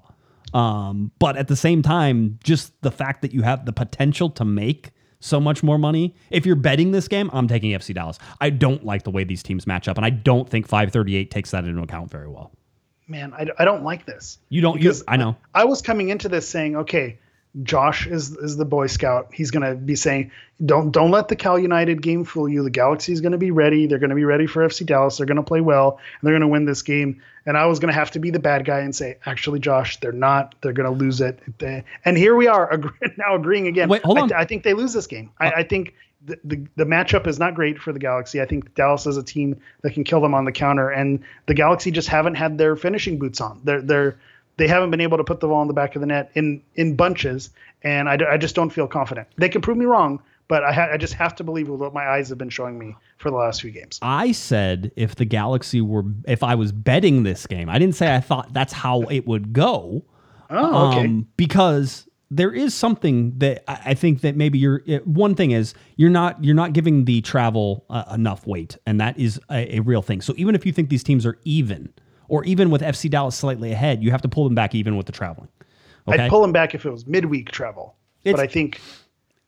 [0.54, 4.46] Um, but at the same time, just the fact that you have the potential to
[4.46, 4.92] make
[5.22, 6.16] so much more money.
[6.30, 8.18] If you're betting this game, I'm taking FC Dallas.
[8.42, 11.52] I don't like the way these teams match up, and I don't think 538 takes
[11.52, 12.52] that into account very well.
[13.08, 14.40] Man, I, I don't like this.
[14.50, 14.82] You don't.
[14.82, 15.36] You, I know.
[15.54, 17.20] I was coming into this saying, okay,
[17.64, 19.30] Josh is is the Boy Scout.
[19.34, 20.32] He's gonna be saying,
[20.66, 22.64] don't don't let the Cal United game fool you.
[22.64, 23.88] The Galaxy is gonna be ready.
[23.88, 25.18] They're gonna be ready for FC Dallas.
[25.18, 27.22] They're gonna play well, and they're gonna win this game.
[27.46, 30.14] And I was gonna have to be the bad guy and say, actually, Josh, they're
[30.14, 30.56] not.
[30.62, 31.40] They're gonna lose it.
[32.06, 33.90] And here we are agree- now agreeing again.
[33.90, 34.34] Wait, hold I, on.
[34.34, 35.32] I think they lose this game.
[35.40, 35.94] I, uh, I think.
[36.24, 38.40] The, the, the matchup is not great for the Galaxy.
[38.40, 41.56] I think Dallas is a team that can kill them on the counter, and the
[41.56, 43.60] Galaxy just haven't had their finishing boots on.
[43.64, 44.20] They're they're
[44.58, 46.62] they haven't been able to put the ball in the back of the net in
[46.76, 47.50] in bunches,
[47.84, 49.28] and I, I just don't feel confident.
[49.38, 51.94] They can prove me wrong, but I, ha- I just have to believe with what
[51.94, 54.00] my eyes have been showing me for the last few games.
[54.02, 58.14] I said if the Galaxy were, if I was betting this game, I didn't say
[58.14, 60.04] I thought that's how it would go.
[60.50, 61.06] Oh, okay.
[61.06, 64.80] Um, because there is something that I think that maybe you're.
[65.06, 69.18] One thing is you're not you're not giving the travel uh, enough weight, and that
[69.18, 70.22] is a, a real thing.
[70.22, 71.94] So even if you think these teams are even,
[72.32, 75.06] or even with FC Dallas slightly ahead, you have to pull them back even with
[75.06, 75.50] the traveling.
[76.08, 78.80] Okay, I'd pull them back if it was midweek travel, It's- but I think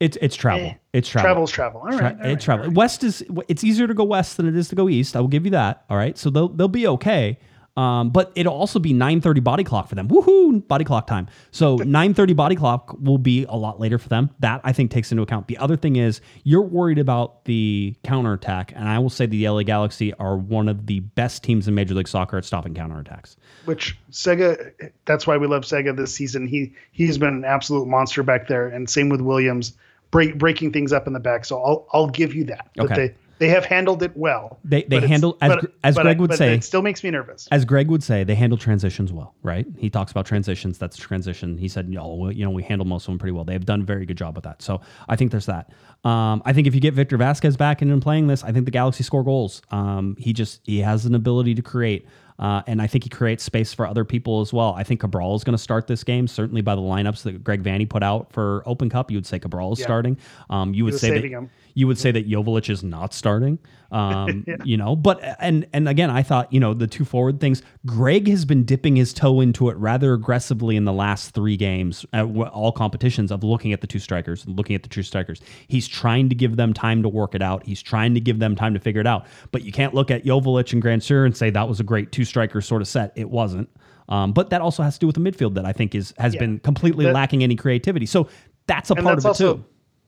[0.00, 0.66] it's it's travel.
[0.66, 1.24] eh, it's travel.
[1.26, 1.80] travel's travel.
[1.80, 2.66] All right, Tra- all right, it's travel.
[2.66, 2.74] right.
[2.76, 5.16] West is it's easier to go west than it is to go east.
[5.16, 5.84] I will give you that.
[5.88, 7.38] All right, so they'll they'll be okay.
[7.76, 10.08] Um, but it'll also be 9:30 body clock for them.
[10.08, 10.66] Woohoo!
[10.68, 11.26] Body clock time.
[11.50, 14.30] So 9:30 body clock will be a lot later for them.
[14.40, 15.48] That I think takes into account.
[15.48, 19.64] The other thing is you're worried about the counterattack, and I will say the LA
[19.64, 23.36] Galaxy are one of the best teams in Major League Soccer at stopping counterattacks.
[23.64, 24.72] Which Sega,
[25.04, 26.46] that's why we love Sega this season.
[26.46, 29.76] He he's been an absolute monster back there, and same with Williams,
[30.12, 31.44] break, breaking things up in the back.
[31.44, 32.68] So I'll I'll give you that.
[32.76, 32.94] that Okay.
[32.94, 34.58] they they have handled it well.
[34.64, 37.48] They- they handle- as but- as Greg would but say- it still makes me nervous.
[37.50, 39.66] as Greg would say, they handle transitions well, right?
[39.76, 40.78] He talks about transitions.
[40.78, 41.58] That's transition.
[41.58, 43.44] He said, "No, well, you know, we handle most of them pretty well.
[43.44, 45.70] They have done a very good job with that." So I think there's that.
[46.04, 48.66] Um, I think if you get Victor Vázquez back in and playing this, I think
[48.66, 49.62] the Galaxy score goals.
[49.70, 52.06] Um, he just he has an ability to create.
[52.36, 54.74] Uh, and I think he creates space for other people as well.
[54.76, 56.26] I think Cabral is going to start this game.
[56.26, 59.38] Certainly by the lineups that Greg Vanney put out for Open Cup, you would say
[59.38, 59.84] Cabral is Yeah.
[59.86, 60.16] starting.
[60.50, 61.48] Um, you would say that him.
[61.76, 63.58] You would say that Joveljic is not starting.
[63.90, 67.62] Um, You know, but and and again, I thought you know the two forward things.
[67.86, 72.06] Greg has been dipping his toe into it rather aggressively in the last three games,
[72.12, 75.40] at w- all competitions of looking at the two strikers, looking at the two strikers.
[75.68, 77.64] He's trying to give them time to work it out.
[77.66, 79.26] He's trying to give them time to figure it out.
[79.52, 82.24] But you can't look at Joveljic and Grandsir and say that was a great two
[82.24, 83.12] striker sort of set.
[83.16, 83.68] It wasn't.
[84.08, 86.34] Um, but that also has to do with the midfield that I think is has
[86.36, 88.06] been completely That- lacking any creativity.
[88.06, 88.28] So
[88.66, 89.64] that's a part that's of it also too.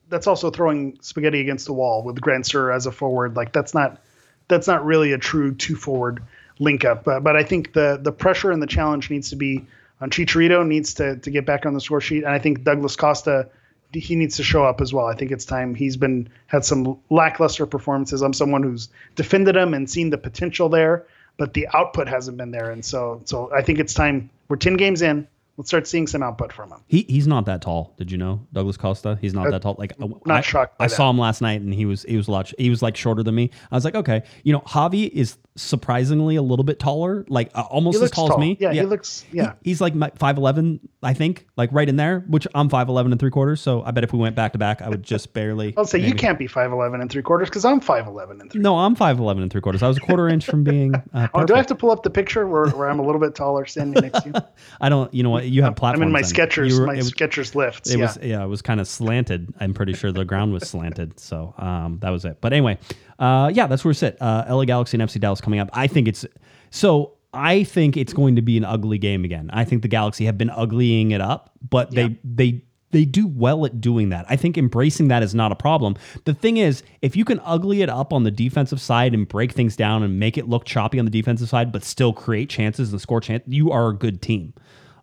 [0.09, 3.37] That's also throwing spaghetti against the wall with Grand as a forward.
[3.37, 4.01] Like that's not
[4.49, 6.23] that's not really a true two forward
[6.59, 7.05] link up.
[7.05, 9.67] But but I think the the pressure and the challenge needs to be
[10.01, 12.97] on Chicharito needs to to get back on the score sheet, and I think Douglas
[12.97, 13.49] Costa
[13.93, 15.07] he needs to show up as well.
[15.07, 15.75] I think it's time.
[15.75, 18.21] He's been had some lackluster performances.
[18.21, 22.51] I'm someone who's defended him and seen the potential there, but the output hasn't been
[22.51, 22.71] there.
[22.71, 24.31] And so so I think it's time.
[24.49, 25.27] We're ten games in.
[25.57, 26.81] Let's start seeing some output from him.
[26.87, 27.95] He he's not that tall.
[27.97, 29.19] Did you know Douglas Costa?
[29.21, 29.75] He's not that tall.
[29.79, 30.95] Like Uh, not I, shocked I that.
[30.95, 32.53] saw him last night, and he was he was a lot.
[32.59, 33.51] He was like shorter than me.
[33.71, 37.63] I was like, okay, you know, Javi is surprisingly a little bit taller, like uh,
[37.63, 38.37] almost as tall, tall.
[38.37, 38.57] as me.
[38.61, 39.55] Yeah, he looks- yeah.
[39.63, 42.21] He- he's like five eleven, I think, like right in there.
[42.29, 43.61] Which I'm five eleven and three quarters.
[43.61, 45.75] So I bet if we went back to back, I would just barely.
[45.77, 48.51] I'll say you can't be five eleven and three quarters because I'm five eleven and
[48.51, 48.61] three.
[48.61, 49.83] No, I'm five eleven and three quarters.
[49.83, 50.95] I was a quarter inch from being.
[51.13, 53.21] Uh, Oh, do I have to pull up the picture where, where I'm a little
[53.21, 54.35] bit taller standing next to you?
[54.81, 55.13] I don't.
[55.13, 55.47] You know what?
[55.47, 56.03] You have platforms.
[56.03, 56.23] I'm in my.
[56.23, 57.91] Skechers, were- my was- Skechers lifts.
[57.91, 58.05] It yeah.
[58.07, 59.53] was yeah, it was kind of slanted.
[59.61, 61.19] I'm pretty sure the ground was slanted.
[61.21, 62.39] So um, that was it.
[62.41, 62.79] But anyway,
[63.19, 64.21] uh, yeah, that's where it's at.
[64.21, 65.71] Uh, LA Galaxy and FC Dallas coming up.
[65.73, 66.25] I think it's
[66.71, 67.13] so.
[67.33, 69.51] I think it's going to be an ugly game again.
[69.53, 72.63] I think the Galaxy have been uglying it up, but they they
[72.93, 74.25] they do well at doing that.
[74.29, 75.97] I think embracing that is not a problem.
[76.25, 79.53] The thing is, if you can ugly it up on the defensive side and break
[79.53, 82.93] things down and make it look choppy on the defensive side, but still create chances
[82.93, 84.55] and score chance, you are a good team.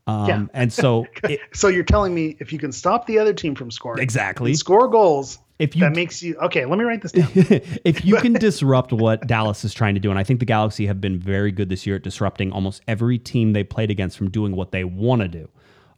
[0.08, 0.46] Um, Yeah.
[0.54, 3.70] And so it, So you're telling me if you can stop the other team from
[3.70, 4.54] scoring, Exactly.
[4.56, 6.66] score goals, If you- that makes you okay.
[6.66, 7.28] Let me write this down.
[7.34, 10.86] if you can disrupt what Dallas is trying to do, and I think the Galaxy
[10.88, 14.30] have been very good this year at disrupting almost every team they played against from
[14.30, 15.50] doing what they want to do.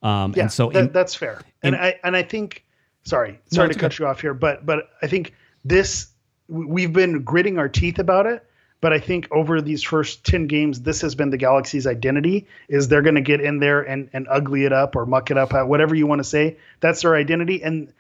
[0.04, 1.42] Um, Yeah, and so that, in- that's fair.
[1.64, 2.64] And in- I and I think,
[3.04, 6.08] sorry, sorry it's to cut you off here, but but I think this
[6.48, 8.44] we- we've been gritting our teeth about it.
[8.82, 12.88] But I think over these first ten games, this has been the Galaxy's identity: is
[12.88, 15.54] they're going to get in there and and ugly it up or muck it up,
[15.68, 16.58] whatever you want to say.
[16.82, 17.92] That's their identity, and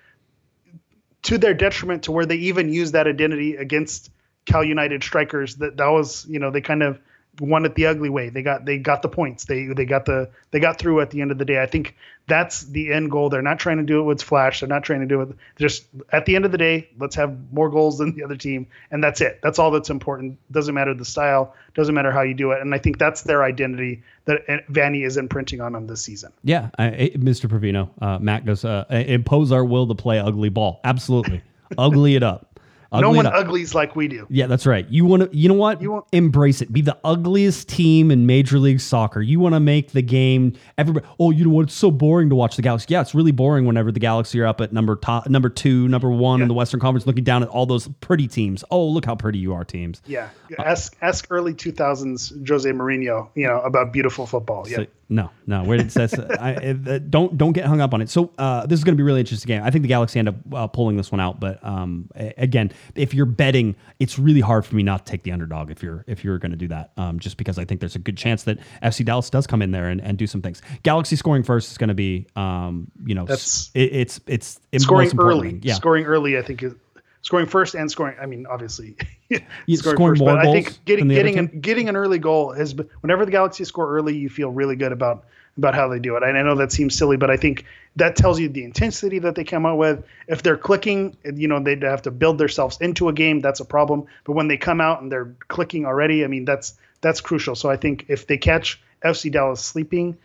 [1.26, 4.11] to their detriment, to where they even use that identity against
[4.45, 5.55] Cal United strikers.
[5.55, 6.99] That that was you know they kind of
[7.39, 8.29] won it the ugly way.
[8.29, 9.45] They got they got the points.
[9.45, 11.61] They they got the they got through at the end of the day.
[11.61, 11.95] I think
[12.27, 13.29] that's the end goal.
[13.29, 14.61] They're not trying to do it with flash.
[14.61, 16.89] They're not trying to do it just at the end of the day.
[16.97, 19.39] Let's have more goals than the other team, and that's it.
[19.43, 20.38] That's all that's important.
[20.51, 21.53] Doesn't matter the style.
[21.75, 22.61] Doesn't matter how you do it.
[22.61, 26.31] And I think that's their identity that uh, Vanney is imprinting on them this season.
[26.43, 27.47] yeah, I, I- Mr.
[27.49, 30.79] Provino, uh, Matt goes, uh, impose our will to play ugly ball.
[30.83, 31.41] Absolutely,
[31.77, 32.55] ugly it up.
[32.93, 34.25] No Ugly one it uglies like we do.
[34.29, 34.88] Yeah, that's right.
[34.89, 35.81] You want to, you know what?
[35.81, 36.71] You want- Embrace it.
[36.71, 39.21] Be the ugliest team in Major League Soccer.
[39.21, 40.53] You want to make the game.
[40.77, 41.05] Everybody.
[41.19, 41.63] Oh, you know what?
[41.63, 42.88] It's so boring to watch the Galaxy.
[42.89, 46.09] Yeah, it's really boring whenever the Galaxy are up at number top, number two, number
[46.09, 48.63] one in the Western Conference, looking down at all those pretty teams.
[48.71, 50.01] Oh, look how pretty you are, teams.
[50.05, 50.29] Yeah,
[50.59, 54.67] ask ask early two thousands Jose Mourinho, you know about beautiful football.
[54.69, 55.63] Yeah, So- no, no.
[55.63, 56.13] Where did it says?
[56.39, 58.09] I, uh, don't don't get hung up on it.
[58.09, 59.61] So uh, this is going to be a really interesting game.
[59.63, 63.13] I think the Galaxy end up uh, pulling this one out, but um, again, if
[63.13, 66.23] you're betting, it's really hard for me not to take the underdog if you're if
[66.23, 66.91] you're going to do that.
[66.97, 69.71] Um, just because I think there's a good chance that FC Dallas does come in
[69.71, 70.61] there and, and do some things.
[70.84, 74.84] Galaxy scoring first is going to be, um, you know, That's- it, it's it's it's
[74.84, 75.59] scoring early.
[75.61, 76.73] Yeah, Scoring early, I think is
[77.21, 78.15] scoring first and scoring.
[78.21, 78.95] I mean, obviously,
[79.30, 79.39] Yeah,
[79.76, 82.53] scoring more but I think getting than the other getting an, getting an early goal
[82.53, 85.26] has been whenever the Galaxy score early, you feel really good about
[85.58, 86.24] about how they do it.
[86.24, 89.36] And I know that seems silly, but I think that tells you the intensity that
[89.36, 90.03] they come out with.
[90.28, 93.39] If they're clicking, you know, they'd have to build themselves into a game.
[93.39, 94.06] That's a problem.
[94.26, 97.56] But when they come out and they're clicking already, I mean, that's that's crucial.
[97.56, 100.18] So I think if they catch FC Dallas sleeping,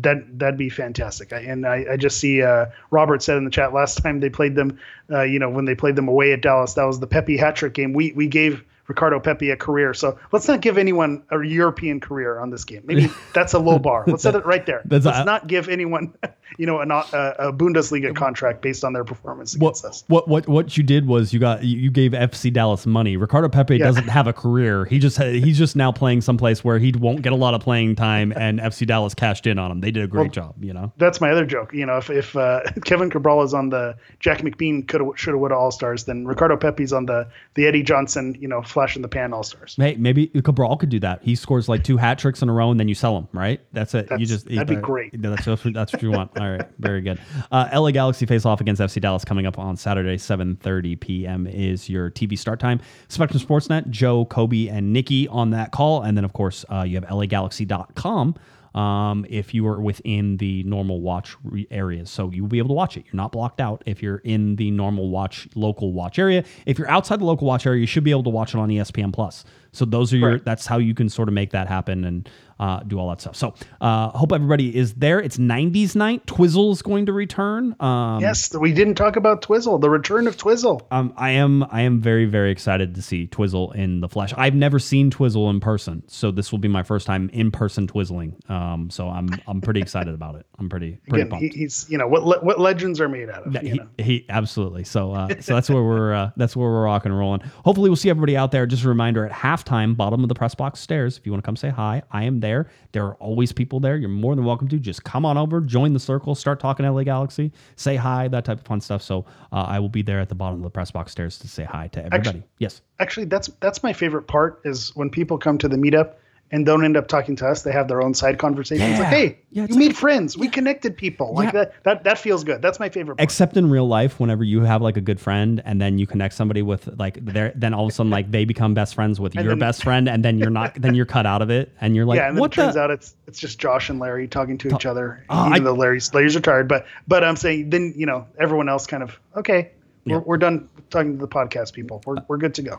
[0.00, 1.32] that that'd be fantastic.
[1.32, 4.30] I, and I, I just see uh, Robert said in the chat last time they
[4.30, 4.78] played them,
[5.10, 7.56] uh, you know, when they played them away at Dallas, that was the Pepe hat
[7.56, 7.92] trick game.
[7.92, 12.38] We we gave Ricardo Pepe a career, so let's not give anyone a European career
[12.38, 12.82] on this game.
[12.84, 14.04] Maybe that's a low bar.
[14.06, 14.82] Let's set it right there.
[14.84, 16.12] That's let's a- not give anyone,
[16.58, 20.04] you know, a, a, a Bundesliga contract based on their performance What, against us.
[20.08, 23.16] what what what you did was you got you gave FC Dallas money.
[23.16, 23.84] Ricardo Pepe Yeah.
[23.86, 24.84] doesn't have a career.
[24.84, 27.96] He just he's just now playing someplace where he won't get a lot of playing
[27.96, 29.80] time, and FC Dallas cashed in on him.
[29.80, 30.92] They did a great job, you know.
[30.98, 31.72] That's my other joke.
[31.72, 35.40] You know, if if uh, Kevin Cabral is on the Jack McBean could should have
[35.40, 39.02] would All Stars, then Ricardo Pepe's on the the Eddie Johnson, you know, flash in
[39.02, 39.76] the pan all stars.
[39.76, 41.22] Hey, maybe Cabral could do that.
[41.22, 43.60] He scores like two hat tricks in a row, and then you sell him, right?
[43.72, 44.08] That's it.
[44.18, 45.10] you just that'd be great.
[45.20, 46.38] That's that's what, that's what you want.
[46.38, 47.18] All right, very good.
[47.50, 51.46] Uh, LA Galaxy face off against FC Dallas coming up on Saturday, 7:30 p.m.
[51.46, 52.80] is your TV start time.
[53.08, 56.96] Spectrum Sportsnet, Joe, Kobe, and Nikki on that call, and then of course uh, you
[57.00, 58.34] have LAGalaxy.com.
[58.74, 62.74] Um, if you are within the normal watch re- areas, so you'll be able to
[62.74, 63.04] watch it.
[63.06, 66.44] You're not blocked out if you're in the normal watch local watch area.
[66.66, 68.68] If you're outside the local watch area, you should be able to watch it on
[68.68, 69.44] ESPN Plus.
[69.74, 70.32] So those are your.
[70.32, 70.44] Right.
[70.44, 72.28] That's how you can sort of make that happen and
[72.58, 73.36] uh, do all that stuff.
[73.36, 75.20] So uh, hope everybody is there.
[75.20, 76.26] It's 90s night.
[76.26, 77.74] Twizzle is going to return.
[77.80, 80.86] Um, yes, we didn't talk about Twizzle, the return of Twizzle.
[80.90, 84.32] um, I am I am very very excited to see Twizzle in the flesh.
[84.36, 87.86] I've never seen Twizzle in person, so this will be my first time in person
[87.86, 88.36] twizzling.
[88.50, 90.46] Um, so I'm I'm pretty excited about it.
[90.58, 91.54] I'm pretty pretty Again, pumped.
[91.54, 93.62] he, he's you know what le- what legends are made out of.
[93.62, 93.88] He, know.
[93.98, 94.84] he absolutely.
[94.84, 97.40] So uh, so that's where we're uh, that's where we're rocking and rolling.
[97.64, 98.66] Hopefully we'll see everybody out there.
[98.66, 99.32] Just a reminder at
[99.64, 101.18] halftime, bottom of the press box stairs.
[101.18, 102.68] If you want to come say hi, I am there.
[102.92, 103.96] There are always people there.
[103.96, 104.78] You're more than welcome to.
[104.78, 108.60] Just come on over, join the circle, start talking LA Galaxy, say hi, that type
[108.60, 109.02] of fun stuff.
[109.02, 111.48] So uh, I will be there at the bottom of the press box stairs to
[111.48, 112.42] say hi to everybody.
[112.58, 112.82] yes.
[112.98, 116.14] Actually, that's that's my favorite part is when people come to the meetup
[116.54, 117.62] and don't end up talking to us.
[117.62, 118.88] They have their own side conversations.
[118.90, 118.98] Yeah.
[119.00, 120.38] Like, hey, Yeah, you like- meet friends.
[120.38, 121.34] We connected people.
[121.34, 121.64] Like Yeah.
[121.64, 121.72] that.
[121.84, 122.62] That that feels good.
[122.62, 123.16] That's my favorite.
[123.16, 123.24] Part.
[123.24, 126.34] Except in real life, whenever you have like a good friend and then you connect
[126.34, 129.34] somebody with like their, then all of a sudden like they become best friends with
[129.34, 131.96] your then- best friend, and then you're not, then you're cut out of it, and
[131.96, 134.28] you're like, yeah, and then what it turns out it's it's just Josh and Larry
[134.28, 136.68] talking to each other, Oh, even I- though Larry's Larry's retired.
[136.68, 139.70] But but I'm saying then you know everyone else kind of okay.
[140.06, 142.02] We're, we're done talking to the podcast people.
[142.04, 142.78] We're, we're good to go.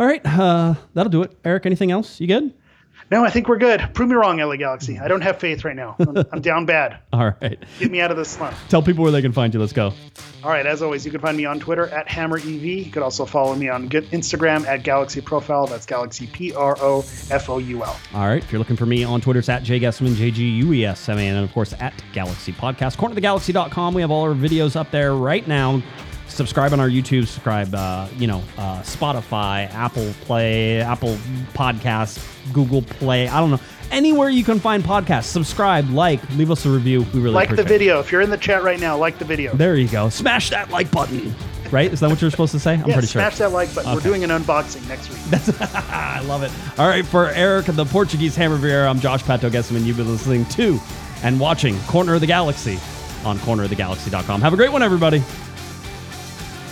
[0.00, 1.36] All right, uh, that'll do it.
[1.44, 2.18] Eric, anything else?
[2.20, 2.54] You good?
[3.10, 3.80] No, I think we're good.
[3.94, 4.98] Prove me wrong, LA Galaxy.
[4.98, 5.94] I don't have faith right now.
[5.98, 6.98] I'm, I'm down bad.
[7.12, 7.58] All right.
[7.78, 8.56] Get me out of this slump.
[8.68, 9.60] Tell people where they can find you.
[9.60, 9.92] Let's go.
[10.42, 12.84] All right, as always, you can find me on Twitter at HammerEV.
[12.86, 15.66] You could also follow me on Instagram at Galaxy Profile.
[15.66, 17.00] That's Galaxy P R O
[17.30, 17.96] F O U L.
[18.14, 18.42] All right.
[18.42, 21.08] If you're looking for me on Twitter, it's at jguessman, J G U E S
[21.08, 22.96] M A N, and of course at Galaxy Podcast.
[22.96, 23.94] Cornerthegalaxy.com.
[23.94, 25.82] We have all our videos up there right now.
[26.34, 27.26] Subscribe on our YouTube.
[27.26, 31.16] Subscribe, uh, you know, uh, Spotify, Apple Play, Apple
[31.54, 33.28] Podcasts, Google Play.
[33.28, 33.60] I don't know.
[33.92, 37.02] Anywhere you can find podcasts, subscribe, like, leave us a review.
[37.14, 37.78] We really Like the appreciate it.
[37.78, 38.00] video.
[38.00, 39.54] If you're in the chat right now, like the video.
[39.54, 40.08] There you go.
[40.08, 41.34] Smash that like button.
[41.70, 41.92] Right?
[41.92, 42.74] Is that what you're supposed to say?
[42.74, 43.20] I'm yeah, pretty sure.
[43.22, 43.94] smash that like button.
[43.94, 45.18] We're doing an unboxing next week.
[45.26, 46.50] That's, I love it.
[46.78, 49.84] All right, for Eric the Portuguese Hammer Vieira, I'm Josh Pato Gessman.
[49.84, 50.80] You've been listening to
[51.22, 52.78] and watching Corner of the Galaxy
[53.24, 54.40] on cornerofthegalaxy.com.
[54.40, 55.22] Have a great one, everybody.